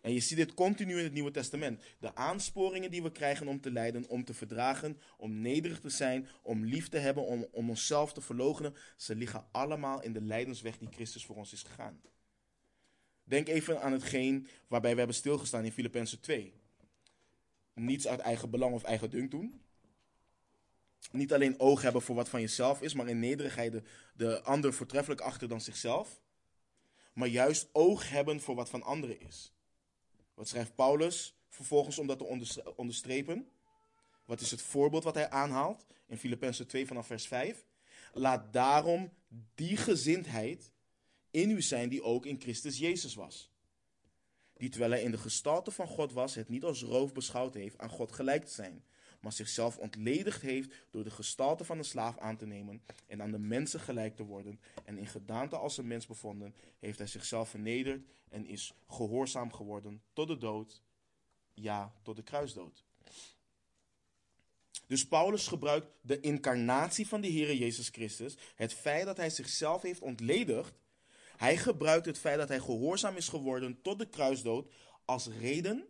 [0.00, 1.82] En je ziet dit continu in het Nieuwe Testament.
[1.98, 6.28] De aansporingen die we krijgen om te lijden, om te verdragen, om nederig te zijn,
[6.42, 10.78] om lief te hebben, om, om onszelf te verloochenen, ze liggen allemaal in de lijdensweg
[10.78, 12.00] die Christus voor ons is gegaan.
[13.28, 16.54] Denk even aan hetgeen waarbij we hebben stilgestaan in Filippenzen 2.
[17.74, 19.60] Niets uit eigen belang of eigen dunk doen.
[21.10, 23.82] Niet alleen oog hebben voor wat van jezelf is, maar in nederigheid de,
[24.14, 26.20] de ander voortreffelijk achter dan zichzelf.
[27.12, 29.52] Maar juist oog hebben voor wat van anderen is.
[30.34, 33.48] Wat schrijft Paulus vervolgens om dat te onderstrepen?
[34.24, 37.66] Wat is het voorbeeld wat hij aanhaalt in Filippenzen 2 vanaf vers 5?
[38.12, 39.12] Laat daarom
[39.54, 40.72] die gezindheid
[41.30, 43.50] in u zijn die ook in Christus Jezus was.
[44.56, 47.78] Die terwijl hij in de gestalte van God was, het niet als roof beschouwd heeft
[47.78, 48.84] aan God gelijk te zijn,
[49.20, 53.30] maar zichzelf ontledigd heeft door de gestalte van een slaaf aan te nemen en aan
[53.30, 54.60] de mensen gelijk te worden.
[54.84, 60.02] En in gedaante als een mens bevonden, heeft hij zichzelf vernederd en is gehoorzaam geworden
[60.12, 60.82] tot de dood,
[61.54, 62.84] ja, tot de kruisdood.
[64.86, 69.82] Dus Paulus gebruikt de incarnatie van de Heer Jezus Christus, het feit dat hij zichzelf
[69.82, 70.74] heeft ontledigd,
[71.38, 74.72] hij gebruikt het feit dat hij gehoorzaam is geworden tot de kruisdood
[75.04, 75.86] als reden,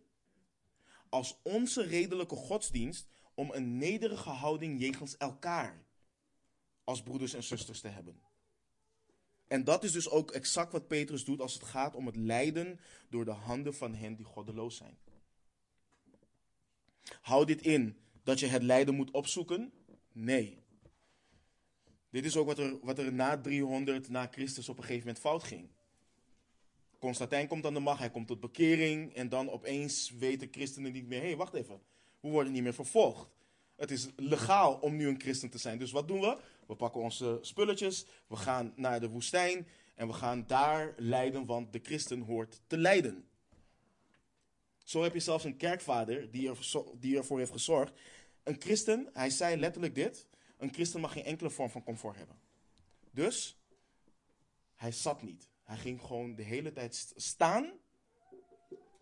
[1.08, 5.84] als onze redelijke godsdienst, om een nederige houding jegens elkaar
[6.84, 8.20] als broeders en zusters te hebben.
[9.46, 12.80] En dat is dus ook exact wat Petrus doet als het gaat om het lijden
[13.08, 14.98] door de handen van hen die goddeloos zijn.
[17.20, 19.72] Houd dit in dat je het lijden moet opzoeken?
[20.12, 20.66] Nee.
[22.10, 25.24] Dit is ook wat er, wat er na 300 na Christus op een gegeven moment
[25.24, 25.68] fout ging.
[26.98, 31.06] Constantijn komt aan de macht, hij komt tot bekering en dan opeens weten christenen niet
[31.06, 31.80] meer, hé, hey, wacht even,
[32.20, 33.28] we worden niet meer vervolgd.
[33.76, 35.78] Het is legaal om nu een christen te zijn.
[35.78, 36.38] Dus wat doen we?
[36.66, 41.72] We pakken onze spulletjes, we gaan naar de woestijn en we gaan daar lijden, want
[41.72, 43.28] de christen hoort te lijden.
[44.84, 46.58] Zo heb je zelfs een kerkvader die, er,
[46.98, 47.92] die ervoor heeft gezorgd.
[48.42, 50.27] Een christen, hij zei letterlijk dit,
[50.58, 52.36] een christen mag geen enkele vorm van comfort hebben.
[53.10, 53.58] Dus,
[54.74, 55.48] hij zat niet.
[55.64, 57.72] Hij ging gewoon de hele tijd staan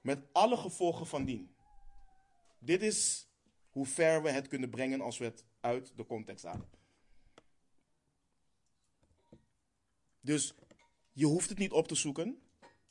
[0.01, 1.55] met alle gevolgen van dien.
[2.59, 3.29] Dit is
[3.71, 6.69] hoe ver we het kunnen brengen als we het uit de context halen.
[10.21, 10.55] Dus
[11.13, 12.43] je hoeft het niet op te zoeken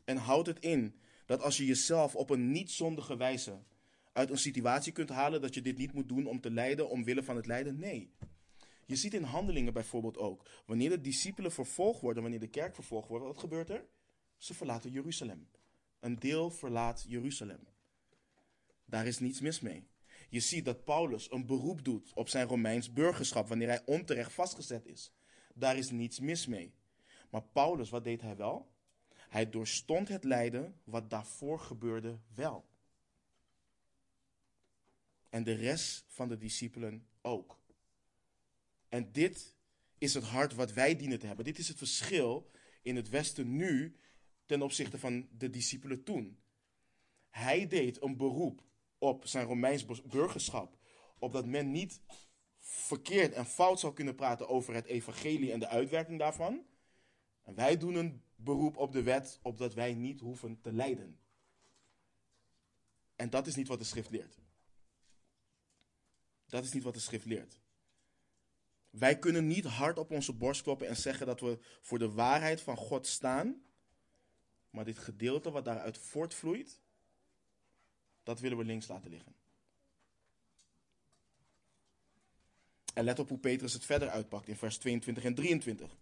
[0.04, 3.64] en houd het in dat als je jezelf op een niet zondige wijze
[4.14, 7.24] uit een situatie kunt halen, dat je dit niet moet doen om te lijden, omwille
[7.24, 7.80] van het lijden.
[7.80, 8.14] Nee.
[8.86, 13.08] Je ziet in handelingen bijvoorbeeld ook, wanneer de discipelen vervolgd worden, wanneer de kerk vervolgd
[13.08, 13.86] wordt, wat gebeurt er?
[14.38, 15.48] Ze verlaten Jeruzalem.
[16.00, 17.68] Een deel verlaat Jeruzalem.
[18.86, 19.88] Daar is niets mis mee.
[20.30, 24.86] Je ziet dat Paulus een beroep doet op zijn Romeins burgerschap wanneer hij onterecht vastgezet
[24.86, 25.12] is.
[25.54, 26.74] Daar is niets mis mee.
[27.30, 28.72] Maar Paulus, wat deed hij wel?
[29.30, 32.66] Hij doorstond het lijden wat daarvoor gebeurde wel.
[35.30, 37.60] En de rest van de discipelen ook.
[38.90, 39.56] En dit
[39.98, 41.46] is het hart wat wij dienen te hebben.
[41.46, 43.96] Dit is het verschil in het Westen nu
[44.46, 46.40] ten opzichte van de discipelen toen.
[47.30, 48.64] Hij deed een beroep
[48.98, 50.78] op zijn Romeins burgerschap,
[51.20, 52.02] opdat men niet
[52.60, 56.66] verkeerd en fout zou kunnen praten over het evangelie en de uitwerking daarvan.
[57.42, 61.20] En wij doen een beroep op de wet, opdat wij niet hoeven te lijden.
[63.16, 64.38] En dat is niet wat de schrift leert.
[66.46, 67.60] Dat is niet wat de schrift leert.
[68.98, 72.62] Wij kunnen niet hard op onze borst kloppen en zeggen dat we voor de waarheid
[72.62, 73.62] van God staan.
[74.70, 76.80] Maar dit gedeelte wat daaruit voortvloeit,
[78.24, 79.36] dat willen we links laten liggen.
[82.94, 85.98] En let op hoe Petrus het verder uitpakt in vers 22 en 23.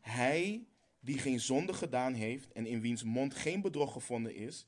[0.00, 0.66] Hij
[1.00, 4.66] die geen zonde gedaan heeft en in wiens mond geen bedrog gevonden is,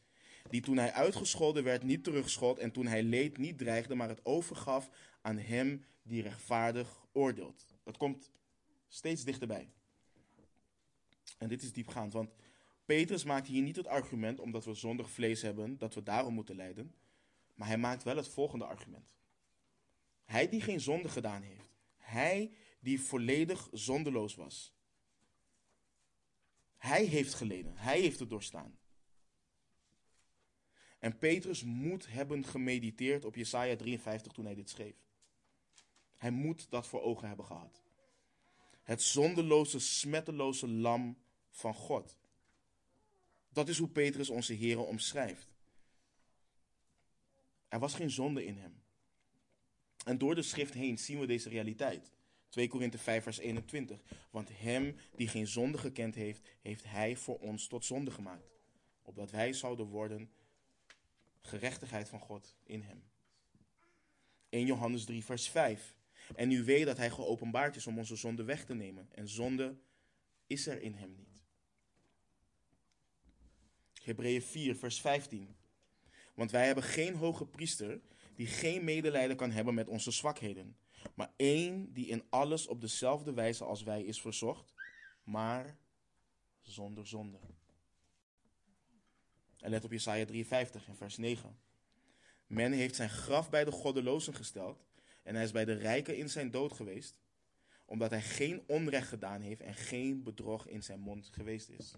[0.50, 4.24] die toen hij uitgescholden werd niet terugschold en toen hij leed niet dreigde, maar het
[4.24, 7.66] overgaf aan hem die rechtvaardig oordeelt.
[7.82, 8.30] Dat komt
[8.88, 9.70] steeds dichterbij.
[11.38, 12.34] En dit is diepgaand, want
[12.84, 16.56] Petrus maakt hier niet het argument omdat we zondig vlees hebben, dat we daarom moeten
[16.56, 16.94] lijden.
[17.54, 19.14] Maar hij maakt wel het volgende argument.
[20.24, 21.76] Hij die geen zonde gedaan heeft.
[21.96, 24.74] Hij die volledig zondeloos was.
[26.76, 27.76] Hij heeft geleden.
[27.76, 28.78] Hij heeft het doorstaan.
[30.98, 34.94] En Petrus moet hebben gemediteerd op Jesaja 53 toen hij dit schreef.
[36.22, 37.82] Hij moet dat voor ogen hebben gehad.
[38.82, 41.16] Het zondeloze, smetteloze lam
[41.50, 42.16] van God.
[43.48, 45.46] Dat is hoe Petrus onze Heer omschrijft.
[47.68, 48.82] Er was geen zonde in hem.
[50.04, 52.12] En door de schrift heen zien we deze realiteit.
[52.48, 54.02] 2 Korinthe 5 vers 21.
[54.30, 58.50] Want hem die geen zonde gekend heeft, heeft hij voor ons tot zonde gemaakt.
[59.02, 60.30] Opdat wij zouden worden
[61.40, 63.02] gerechtigheid van God in hem.
[64.48, 66.00] 1 Johannes 3 vers 5.
[66.36, 69.08] En u weet dat hij geopenbaard is om onze zonde weg te nemen.
[69.12, 69.76] En zonde
[70.46, 71.42] is er in hem niet.
[74.02, 75.56] Hebreeën 4, vers 15.
[76.34, 78.00] Want wij hebben geen hoge priester
[78.34, 80.76] die geen medelijden kan hebben met onze zwakheden,
[81.14, 84.72] maar één die in alles op dezelfde wijze als wij is verzocht,
[85.24, 85.78] maar
[86.60, 87.38] zonder zonde.
[89.58, 91.58] En let op Jesaja 53 in vers 9.
[92.46, 94.86] Men heeft zijn graf bij de goddelozen gesteld
[95.22, 97.16] en hij is bij de rijken in zijn dood geweest,
[97.84, 101.94] omdat hij geen onrecht gedaan heeft en geen bedrog in zijn mond geweest is.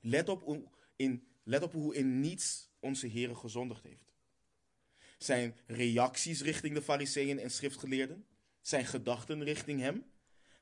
[0.00, 0.64] Let op, hoe
[0.96, 4.12] in, let op in niets onze Heer gezondigd heeft.
[5.18, 8.26] Zijn reacties richting de fariseeën en schriftgeleerden,
[8.60, 10.04] zijn gedachten richting hem.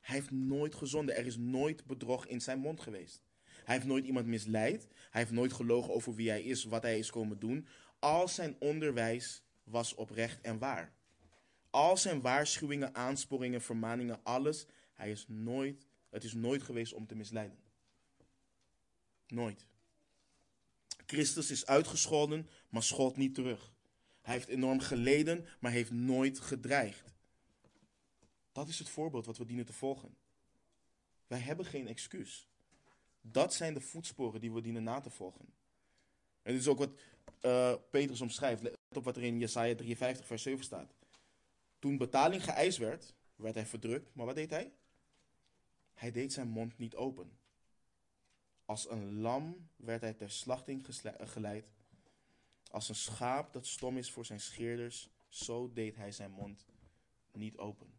[0.01, 1.15] Hij heeft nooit gezonden.
[1.15, 3.23] Er is nooit bedrog in zijn mond geweest.
[3.43, 4.87] Hij heeft nooit iemand misleid.
[5.09, 7.67] Hij heeft nooit gelogen over wie hij is, wat hij is komen doen.
[7.99, 10.93] Al zijn onderwijs was oprecht en waar.
[11.69, 14.65] Al zijn waarschuwingen, aansporingen, vermaningen, alles.
[14.93, 17.57] Hij is nooit, het is nooit geweest om te misleiden.
[19.27, 19.67] Nooit.
[21.05, 23.73] Christus is uitgescholden, maar schold niet terug.
[24.21, 27.13] Hij heeft enorm geleden, maar heeft nooit gedreigd.
[28.51, 30.15] Dat is het voorbeeld wat we dienen te volgen.
[31.27, 32.47] Wij hebben geen excuus.
[33.21, 35.45] Dat zijn de voetsporen die we dienen na te volgen.
[36.41, 36.99] En dit is ook wat
[37.45, 38.61] uh, Petrus omschrijft.
[38.61, 40.95] Let op wat er in Jesaja 53, vers 7 staat.
[41.79, 44.15] Toen betaling geëist werd, werd hij verdrukt.
[44.15, 44.71] Maar wat deed hij?
[45.93, 47.37] Hij deed zijn mond niet open.
[48.65, 51.71] Als een lam werd hij ter slachting eh, geleid.
[52.71, 56.65] Als een schaap dat stom is voor zijn scheerders, zo deed hij zijn mond
[57.31, 57.93] niet open.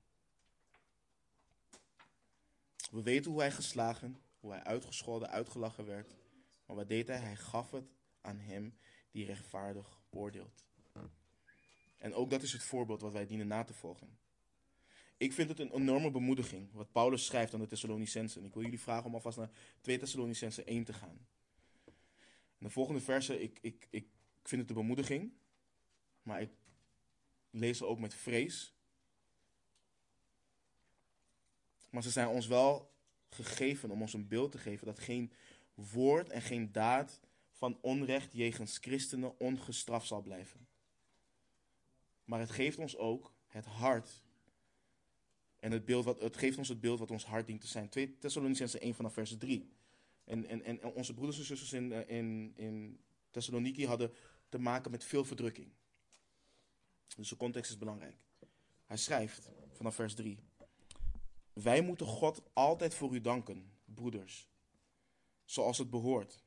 [2.90, 6.14] We weten hoe hij geslagen, hoe hij uitgescholden, uitgelachen werd.
[6.66, 7.18] Maar wat deed hij?
[7.18, 7.88] Hij gaf het
[8.20, 8.78] aan hem
[9.14, 10.64] die rechtvaardig oordeelt.
[11.98, 14.18] En ook dat is het voorbeeld wat wij dienen na te volgen.
[15.16, 18.44] Ik vind het een enorme bemoediging wat Paulus schrijft aan de Thessalonicensen.
[18.44, 19.50] Ik wil jullie vragen om alvast naar
[19.80, 21.26] 2 Thessalonicensen 1 te gaan.
[22.58, 24.06] De volgende verse, ik, ik, ik
[24.42, 25.32] vind het een bemoediging,
[26.22, 26.50] maar ik
[27.50, 28.74] lees ze ook met vrees.
[31.90, 32.92] Maar ze zijn ons wel
[33.28, 35.32] gegeven om ons een beeld te geven dat geen
[35.74, 37.20] woord en geen daad
[37.54, 40.68] van onrecht jegens christenen ongestraft zal blijven.
[42.24, 44.22] Maar het geeft ons ook het hart
[45.58, 47.88] en het, beeld wat, het geeft ons het beeld wat ons hart dient te zijn.
[47.88, 49.72] 2 Thessalonicense 1 vanaf vers 3.
[50.24, 53.00] En, en, en onze broeders en zusters in, eh, in, in
[53.30, 54.12] Thessaloniki hadden
[54.48, 55.72] te maken met veel verdrukking.
[57.16, 58.16] Dus de context is belangrijk.
[58.84, 60.38] Hij schrijft vanaf vers 3.
[61.52, 64.48] Wij moeten God altijd voor u danken, broeders,
[65.44, 66.43] zoals het behoort,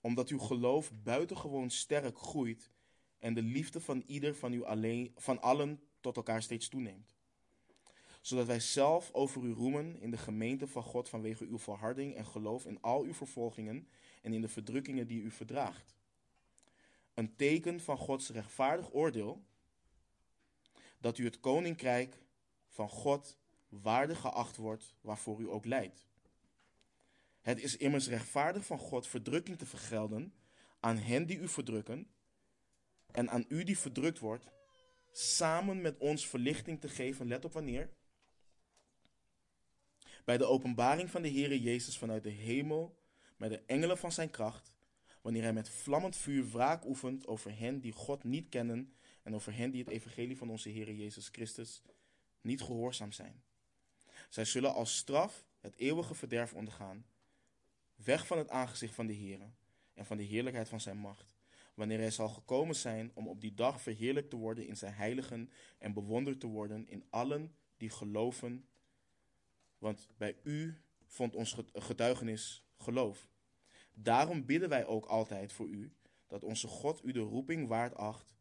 [0.00, 2.70] omdat uw geloof buitengewoon sterk groeit
[3.18, 7.14] en de liefde van ieder van u alleen, van allen tot elkaar steeds toeneemt.
[8.20, 12.26] Zodat wij zelf over u roemen in de gemeente van God vanwege uw volharding en
[12.26, 13.88] geloof in al uw vervolgingen
[14.22, 15.94] en in de verdrukkingen die u verdraagt.
[17.14, 19.42] Een teken van Gods rechtvaardig oordeel
[20.98, 22.18] dat u het koninkrijk
[22.68, 23.36] van God
[23.68, 26.09] waardig geacht wordt waarvoor u ook leidt.
[27.40, 30.34] Het is immers rechtvaardig van God verdrukking te vergelden
[30.80, 32.10] aan hen die u verdrukken
[33.12, 34.46] en aan u die verdrukt wordt,
[35.12, 37.28] samen met ons verlichting te geven.
[37.28, 37.90] Let op wanneer.
[40.24, 42.98] Bij de openbaring van de Heere Jezus vanuit de hemel,
[43.36, 44.72] met de engelen van zijn kracht,
[45.22, 49.56] wanneer hij met vlammend vuur wraak oefent over hen die God niet kennen en over
[49.56, 51.82] hen die het evangelie van onze Heere Jezus Christus
[52.40, 53.42] niet gehoorzaam zijn.
[54.28, 57.06] Zij zullen als straf het eeuwige verderf ondergaan,
[58.04, 59.50] weg van het aangezicht van de Heere
[59.94, 61.36] en van de heerlijkheid van zijn macht,
[61.74, 65.50] wanneer hij zal gekomen zijn om op die dag verheerlijkt te worden in zijn heiligen
[65.78, 68.68] en bewonderd te worden in allen die geloven.
[69.78, 73.28] Want bij u vond ons getuigenis geloof.
[73.94, 75.92] Daarom bidden wij ook altijd voor u,
[76.26, 78.34] dat onze God u de roeping waard acht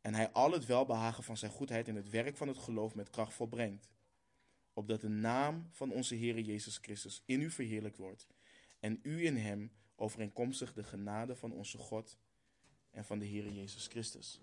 [0.00, 3.10] en hij al het welbehagen van zijn goedheid in het werk van het geloof met
[3.10, 3.88] kracht volbrengt.
[4.72, 8.26] Opdat de naam van onze Heer Jezus Christus in u verheerlijkt wordt
[8.84, 12.18] en u in hem overeenkomstig de genade van onze God
[12.90, 14.40] en van de Heer Jezus Christus.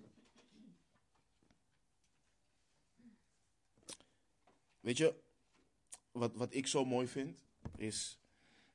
[4.80, 5.16] Weet je,
[6.12, 7.38] wat, wat ik zo mooi vind,
[7.76, 8.20] is,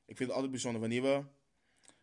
[0.05, 1.23] ik vind het altijd bijzonder wanneer we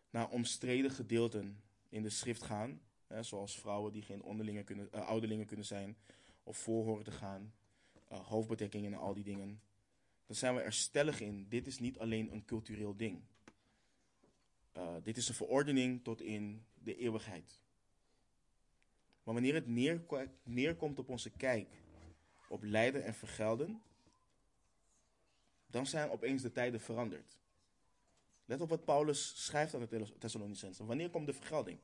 [0.09, 5.07] naar omstreden gedeelten in de schrift gaan, hè, zoals vrouwen die geen onderlingen kunnen, uh,
[5.07, 5.97] ouderlingen kunnen zijn,
[6.43, 7.53] of voorhoren te gaan,
[8.11, 9.61] uh, hoofdbedekkingen en al die dingen,
[10.25, 11.47] dan zijn we er stellig in.
[11.49, 13.23] Dit is niet alleen een cultureel ding.
[14.77, 17.59] Uh, dit is een verordening tot in de eeuwigheid.
[19.23, 19.67] Maar wanneer het
[20.43, 21.67] neerkomt op onze kijk,
[22.49, 23.81] op lijden en vergelden,
[25.67, 27.37] dan zijn opeens de tijden veranderd.
[28.45, 30.85] Let op wat Paulus schrijft aan de Thessalonicensen.
[30.85, 31.79] Wanneer komt de vergelding?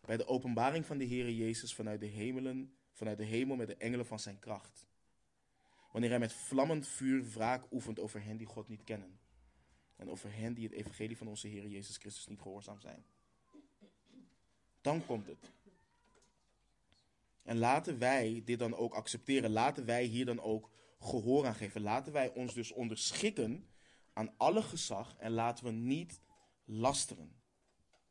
[0.00, 3.76] Bij de openbaring van de Heere Jezus vanuit de, hemelen, vanuit de hemel met de
[3.76, 4.86] engelen van zijn kracht.
[5.92, 9.18] Wanneer hij met vlammend vuur wraak oefent over hen die God niet kennen.
[9.96, 13.04] En over hen die het evangelie van onze Heer Jezus Christus niet gehoorzaam zijn.
[14.80, 15.52] Dan komt het.
[17.42, 19.50] En laten wij dit dan ook accepteren.
[19.50, 20.70] Laten wij hier dan ook
[21.00, 21.80] gehoor aan geven.
[21.80, 23.68] Laten wij ons dus onderschikken
[24.12, 25.16] aan alle gezag.
[25.18, 26.20] En laten we niet
[26.64, 27.42] lasteren.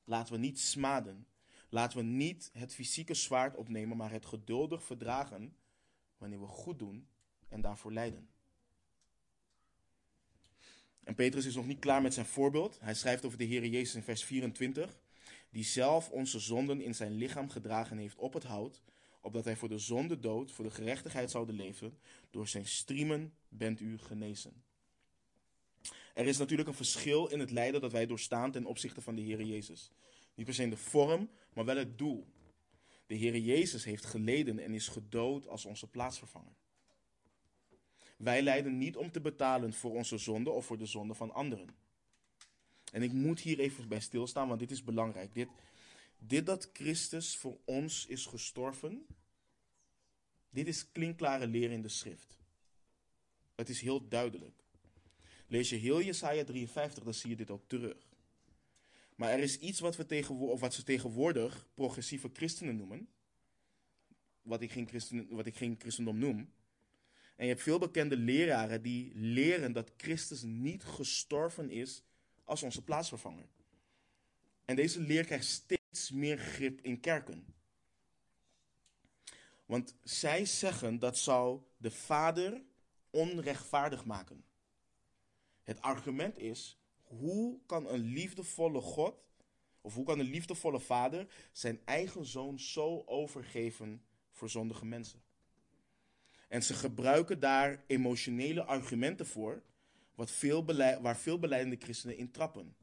[0.04, 1.28] Laten we niet smaden.
[1.70, 5.56] Laten we niet het fysieke zwaard opnemen, maar het geduldig verdragen
[6.18, 7.08] wanneer we goed doen
[7.48, 8.33] en daarvoor lijden.
[11.04, 12.78] En Petrus is nog niet klaar met zijn voorbeeld.
[12.80, 15.00] Hij schrijft over de Heer Jezus in vers 24,
[15.50, 18.82] die zelf onze zonden in zijn lichaam gedragen heeft op het hout,
[19.22, 21.98] opdat hij voor de zonde dood, voor de gerechtigheid zouden leven.
[22.30, 24.64] Door zijn striemen bent u genezen.
[26.14, 29.22] Er is natuurlijk een verschil in het lijden dat wij doorstaan ten opzichte van de
[29.22, 29.92] Heer Jezus.
[30.36, 32.28] Niet per se in de vorm, maar wel het doel.
[33.06, 36.56] De Heer Jezus heeft geleden en is gedood als onze plaatsvervanger.
[38.24, 41.70] Wij lijden niet om te betalen voor onze zonde of voor de zonde van anderen.
[42.92, 45.34] En ik moet hier even bij stilstaan, want dit is belangrijk.
[45.34, 45.48] Dit,
[46.18, 49.06] dit dat Christus voor ons is gestorven,
[50.50, 52.38] dit is klinkklare leer in de schrift.
[53.56, 54.64] Het is heel duidelijk.
[55.48, 57.98] Lees je heel Jesaja 53, dan zie je dit ook terug.
[59.16, 63.08] Maar er is iets wat, we tegenwoordig, of wat ze tegenwoordig progressieve christenen noemen.
[64.42, 66.54] Wat ik, geen christen, wat ik geen christendom noem.
[67.36, 72.04] En je hebt veel bekende leraren die leren dat Christus niet gestorven is
[72.44, 73.48] als onze plaatsvervanger.
[74.66, 77.54] En deze leer krijgt steeds meer grip in kerken.
[79.66, 82.62] Want zij zeggen dat zou de Vader
[83.10, 84.46] onrechtvaardig maken.
[85.64, 89.16] Het argument is, hoe kan een liefdevolle God,
[89.82, 95.22] of hoe kan een liefdevolle Vader zijn eigen zoon zo overgeven voor zondige mensen?
[96.54, 99.64] En ze gebruiken daar emotionele argumenten voor,
[100.16, 100.66] wat veel
[101.02, 102.76] waar veel beleidende christenen in trappen.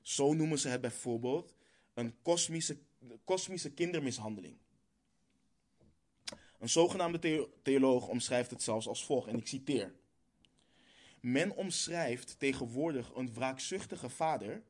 [0.00, 1.54] Zo noemen ze het bijvoorbeeld
[1.94, 2.78] een kosmische,
[3.24, 4.56] kosmische kindermishandeling.
[6.58, 9.94] Een zogenaamde theoloog omschrijft het zelfs als volgt, en ik citeer.
[11.20, 14.62] Men omschrijft tegenwoordig een wraakzuchtige vader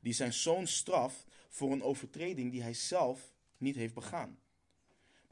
[0.00, 4.38] die zijn zoon straft voor een overtreding die hij zelf niet heeft begaan.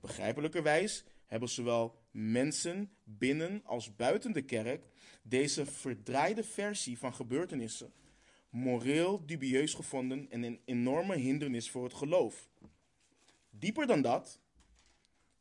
[0.00, 4.84] Begrijpelijkerwijs hebben zowel mensen binnen als buiten de kerk
[5.22, 7.92] deze verdraaide versie van gebeurtenissen
[8.50, 12.48] moreel dubieus gevonden en een enorme hindernis voor het geloof.
[13.50, 14.40] Dieper dan dat,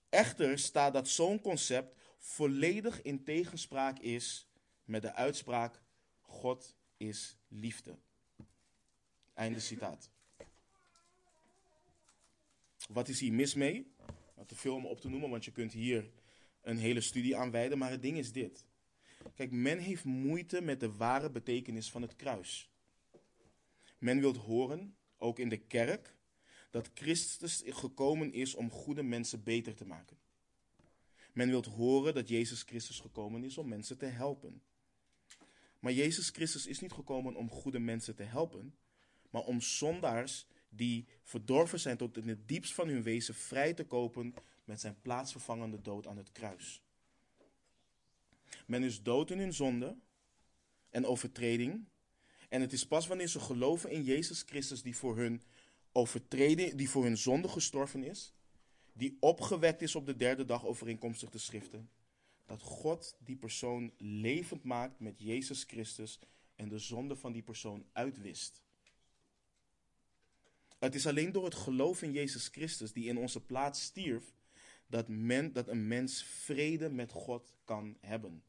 [0.10, 4.48] echter staat dat zo'n concept volledig in tegenspraak is
[4.86, 5.82] met de uitspraak:
[6.22, 7.96] God is liefde.
[9.34, 10.10] Einde citaat.
[12.90, 13.92] Wat is hier mis mee?
[14.46, 16.10] Te veel om op te noemen, want je kunt hier
[16.68, 17.78] een hele studie aan wijden.
[17.78, 18.66] Maar het ding is dit.
[19.36, 22.72] Kijk, men heeft moeite met de ware betekenis van het kruis.
[23.98, 26.16] Men wil horen, ook in de kerk,
[26.72, 30.18] dat Christus gekomen is om goede mensen beter te maken.
[31.34, 34.62] Men wil horen dat Jezus Christus gekomen is om mensen te helpen.
[35.80, 38.76] Maar Jezus Christus is niet gekomen om goede mensen te helpen,
[39.30, 43.84] maar om zondaars die verdorven zijn tot in het diepst van hun wezen vrij te
[43.84, 44.34] kopen
[44.68, 46.82] met zijn plaatsvervangende dood aan het kruis.
[48.66, 49.98] Men is dood in hun zonde
[50.90, 51.86] en overtreding.
[52.50, 55.42] En het is pas wanneer ze geloven in Jezus Christus die voor hun
[55.92, 58.34] overtreding, die voor hun zonde gestorven is,
[58.94, 61.90] die opgewekt is op de derde dag overeenkomstig de schriften,
[62.46, 66.20] dat God die persoon levend maakt met Jezus Christus
[66.56, 68.64] en de zonde van die persoon uitwist.
[70.80, 74.36] Het is alleen door het geloof in Jezus Christus, die in onze plaats stierf,
[74.88, 78.44] dat, men, dat een mens vrede met God kan hebben.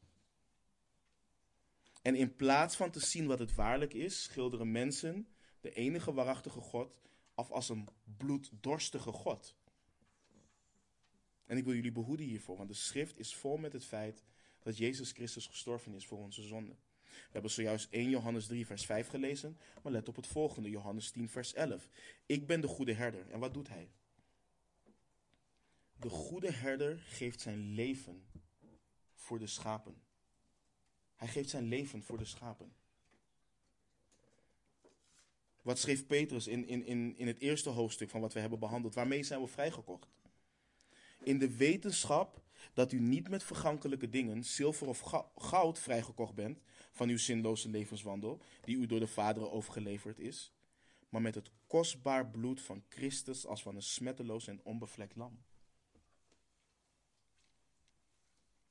[2.01, 5.27] En in plaats van te zien wat het waarlijk is, schilderen mensen
[5.61, 6.99] de enige waarachtige God
[7.33, 7.87] af als een
[8.17, 9.55] bloeddorstige God.
[11.45, 14.23] En ik wil jullie behoeden hiervoor, want de schrift is vol met het feit
[14.59, 16.77] dat Jezus Christus gestorven is voor onze zonden.
[17.09, 21.11] We hebben zojuist 1 Johannes 3, vers 5 gelezen, maar let op het volgende, Johannes
[21.11, 21.89] 10, vers 11.
[22.25, 23.29] Ik ben de goede herder.
[23.29, 23.89] En wat doet hij?
[25.99, 28.23] De goede herder geeft zijn leven
[29.13, 30.01] voor de schapen.
[31.15, 32.73] Hij geeft zijn leven voor de schapen.
[35.61, 38.93] Wat schreef Petrus in, in, in, in het eerste hoofdstuk van wat we hebben behandeld?
[38.93, 40.07] Waarmee zijn we vrijgekocht?
[41.23, 42.41] In de wetenschap
[42.73, 44.99] dat u niet met vergankelijke dingen, zilver of
[45.35, 50.53] goud, vrijgekocht bent van uw zinloze levenswandel, die u door de vaderen overgeleverd is,
[51.09, 55.39] maar met het kostbaar bloed van Christus als van een smetteloos en onbevlekt lam.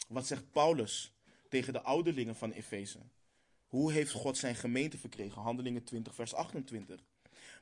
[0.08, 1.14] Wat zegt Paulus
[1.48, 2.98] tegen de ouderlingen van Efeze?
[3.66, 5.42] Hoe heeft God zijn gemeente verkregen?
[5.42, 7.00] Handelingen 20, vers 28.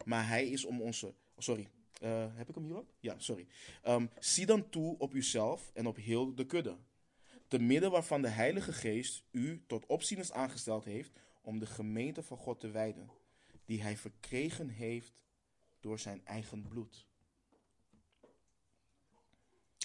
[0.04, 1.14] Maar hij is om onze.
[1.38, 1.68] sorry,
[2.02, 2.90] uh, heb ik hem hier ook?
[3.00, 3.46] Ja, sorry.
[3.86, 6.76] Um, zie dan toe op uzelf en op heel de kudde.
[7.48, 12.36] Te midden waarvan de Heilige Geest u tot opzieners aangesteld heeft om de gemeente van
[12.36, 13.10] God te wijden,
[13.64, 15.12] die hij verkregen heeft
[15.80, 17.05] door zijn eigen bloed.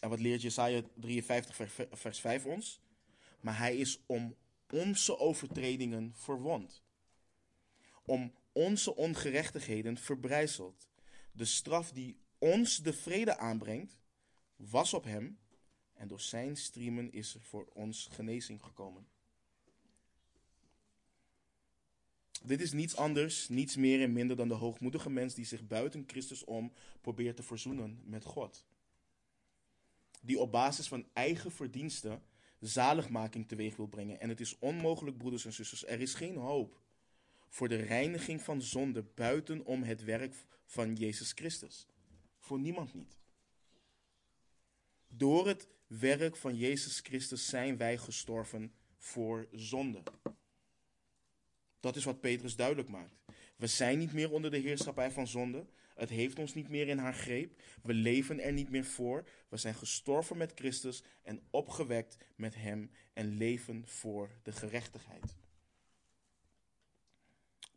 [0.02, 1.56] En wat leert Jesaja 53,
[1.92, 2.82] vers 5 ons?
[3.40, 4.36] Maar hij is om
[4.70, 6.84] onze overtredingen verwond,
[8.06, 10.90] om onze ongerechtigheden verbrijzeld.
[11.32, 14.00] De straf die ons de vrede aanbrengt,
[14.56, 15.40] was op hem,
[15.94, 19.08] en door zijn striemen is er voor ons genezing gekomen.
[22.44, 26.04] Dit is niets anders, niets meer en minder dan de hoogmoedige mens die zich buiten
[26.08, 26.72] Christus om
[27.02, 28.66] probeert te verzoenen met God.
[30.22, 32.24] Die op basis van eigen verdiensten
[32.60, 34.20] zaligmaking teweeg wil brengen.
[34.20, 36.80] En het is onmogelijk, broeders en zusters, er is geen hoop
[37.50, 41.88] voor de reiniging van zonde buitenom het werk van Jezus Christus.
[42.40, 43.20] Voor niemand niet.
[45.08, 50.04] Door het werk van Jezus Christus zijn wij gestorven voor zonde.
[51.80, 53.16] Dat is wat Petrus duidelijk maakt.
[53.56, 55.66] We zijn niet meer onder de heerschappij van zonde.
[55.96, 57.62] Het heeft ons niet meer in haar greep.
[57.84, 59.24] We leven er niet meer voor.
[59.50, 65.36] We zijn gestorven met Christus en opgewekt met Hem en leven voor de gerechtigheid.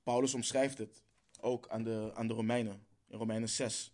[0.03, 1.03] Paulus omschrijft het
[1.41, 3.93] ook aan de, aan de Romeinen, in Romeinen 6.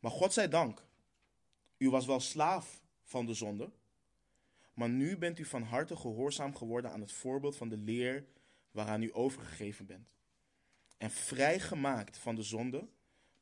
[0.00, 0.86] Maar God zij dank,
[1.76, 3.70] u was wel slaaf van de zonde,
[4.74, 8.26] maar nu bent u van harte gehoorzaam geworden aan het voorbeeld van de leer
[8.70, 10.16] waaraan u overgegeven bent.
[10.96, 12.88] En vrijgemaakt van de zonde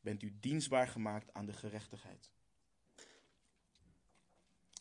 [0.06, 2.30] bent u dienstbaar gemaakt aan de gerechtigheid.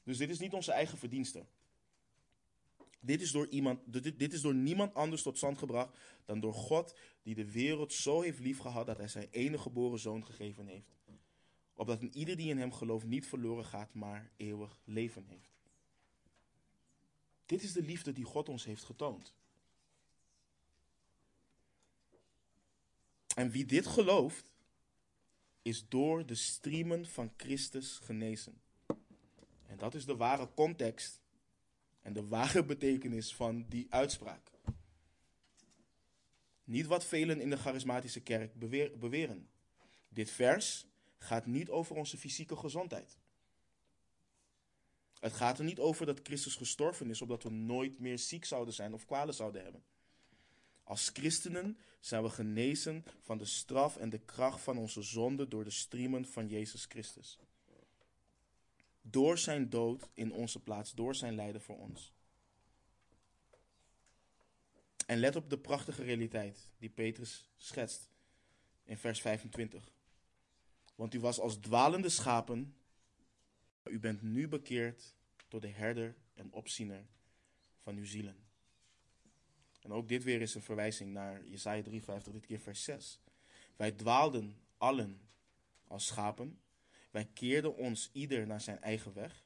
[0.03, 1.45] Dus dit is niet onze eigen verdienste.
[2.99, 6.95] Dit is, door iemand, dit, is door niemand anders tot stand gebracht dan door God,
[7.23, 10.95] die de wereld zo heeft liefgehad dat hij zijn enige geboren zoon gegeven heeft.
[11.73, 15.55] Opdat een ieder die in hem gelooft niet verloren gaat, maar eeuwig leven heeft.
[17.45, 19.33] Dit is de liefde die God ons heeft getoond.
[23.35, 24.54] En wie dit gelooft,
[25.65, 28.61] is door de striemen van Christus genezen.
[29.65, 31.21] En dat is de ware context
[32.01, 34.51] en de ware betekenis van die uitspraak.
[36.63, 38.53] Niet wat velen in de charismatische kerk
[38.99, 39.49] beweren.
[40.09, 40.85] Dit vers
[41.17, 43.17] gaat niet over onze fysieke gezondheid.
[45.19, 48.73] Het gaat er niet over dat Christus gestorven is, opdat we nooit meer ziek zouden
[48.73, 49.83] zijn of kwalen zouden hebben.
[50.85, 55.63] Als christenen zijn we genezen van de straf en de kracht van onze zonde door
[55.63, 57.39] de striemen van Jezus Christus.
[59.01, 62.13] Door zijn dood in onze plaats, door zijn lijden voor ons.
[65.05, 68.09] En let op de prachtige realiteit die Petrus schetst
[68.83, 69.91] in vers 25.
[70.95, 72.75] Want u was als dwalende schapen,
[73.83, 75.15] maar u bent nu bekeerd
[75.47, 77.05] door de herder en opziener
[77.81, 78.44] van uw zielen.
[79.85, 83.19] En ook dit weer is een verwijzing naar Jesaja 53, dit keer vers 6.
[83.75, 85.21] Wij dwaalden allen
[85.87, 86.59] als schapen,
[87.11, 89.45] wij keerden ons ieder naar zijn eigen weg,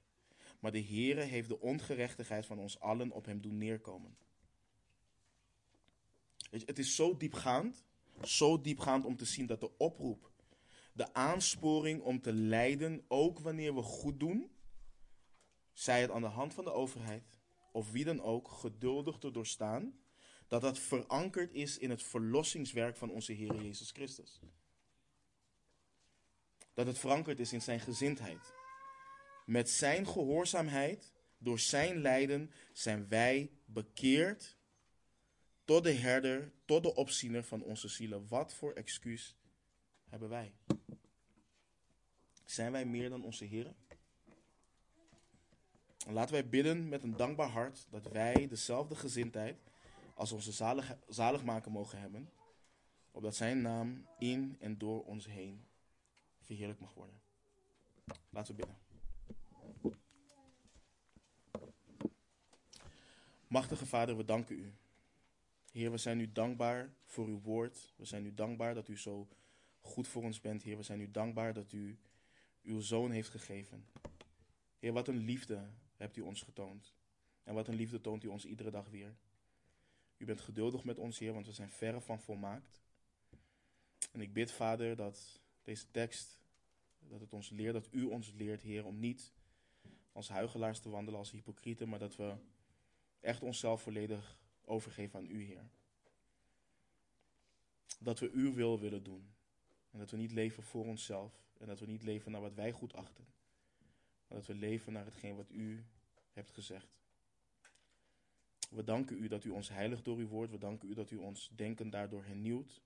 [0.60, 4.18] maar de Heere heeft de ongerechtigheid van ons allen op hem doen neerkomen.
[6.50, 7.84] het is zo diepgaand,
[8.24, 10.32] zo diepgaand om te zien dat de oproep,
[10.94, 14.52] de aansporing om te lijden, ook wanneer we goed doen,
[15.74, 17.40] zij het aan de hand van de overheid
[17.72, 20.00] of wie dan ook, geduldig te doorstaan,
[20.50, 24.40] dat dat verankerd is in het verlossingswerk van onze Heer Jezus Christus.
[26.74, 28.54] Dat het verankerd is in zijn gezindheid.
[29.46, 34.58] Met zijn gehoorzaamheid, door zijn lijden, zijn wij bekeerd
[35.66, 38.28] tot de herder, tot de opziener van onze zielen.
[38.28, 39.36] Wat voor excuus
[40.08, 40.54] hebben wij?
[42.46, 43.74] Zijn wij meer dan onze Heer?
[46.08, 49.69] Laten wij bidden met een dankbaar hart dat wij dezelfde gezindheid
[50.20, 52.30] als onze zalig, zaligmaker mogen hebben,
[53.12, 55.66] opdat zijn naam in en door ons heen
[56.42, 57.22] verheerlijk mag worden.
[58.30, 58.78] Laten we bidden.
[63.48, 64.74] Machtige Vader, we danken u.
[65.72, 67.94] Heer, we zijn u dankbaar voor uw woord.
[67.96, 69.28] We zijn u dankbaar dat u zo
[69.82, 70.78] goed voor ons bent, Heer.
[70.78, 72.00] We zijn u dankbaar dat u
[72.64, 73.86] uw zoon heeft gegeven.
[74.80, 76.94] Heer, wat een liefde hebt u ons getoond.
[77.44, 79.16] En wat een liefde toont u ons iedere dag weer.
[80.20, 82.82] U bent geduldig met ons, Heer, want we zijn verre van volmaakt.
[84.12, 86.42] En ik bid, Vader, dat deze tekst,
[87.00, 89.34] dat het ons leert, dat u ons leert, Heer, om niet
[90.12, 92.36] als huigelaars te wandelen, als hypocrieten, maar dat we
[93.20, 95.70] echt onszelf volledig overgeven aan u, Heer.
[98.00, 99.34] Dat we uw wil willen doen.
[99.92, 101.48] En dat we niet leven voor onszelf.
[101.58, 103.28] En dat we niet leven naar wat wij goed achten.
[104.28, 105.86] Maar dat we leven naar hetgeen wat u
[106.32, 106.98] hebt gezegd.
[108.70, 110.52] We danken u dat u ons heiligt door uw woord.
[110.52, 112.82] We danken u dat u ons denken daardoor hernieuwt.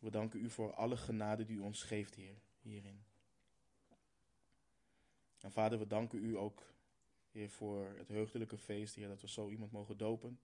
[0.00, 3.04] We danken u voor alle genade die u ons geeft, Heer, hierin.
[5.40, 6.74] En vader, we danken u ook,
[7.30, 10.40] Heer, voor het heugdelijke feest, Heer, dat we zo iemand mogen dopen.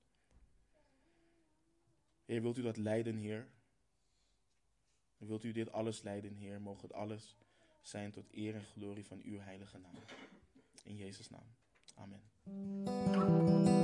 [2.25, 3.49] Heer, wilt u dat leiden, Heer?
[5.17, 6.61] Wilt u dit alles leiden, Heer?
[6.61, 7.37] Mogen het alles
[7.83, 9.95] zijn tot eer en glorie van uw heilige naam.
[10.85, 11.47] In Jezus' naam.
[11.95, 12.38] Amen.
[13.13, 13.78] thank you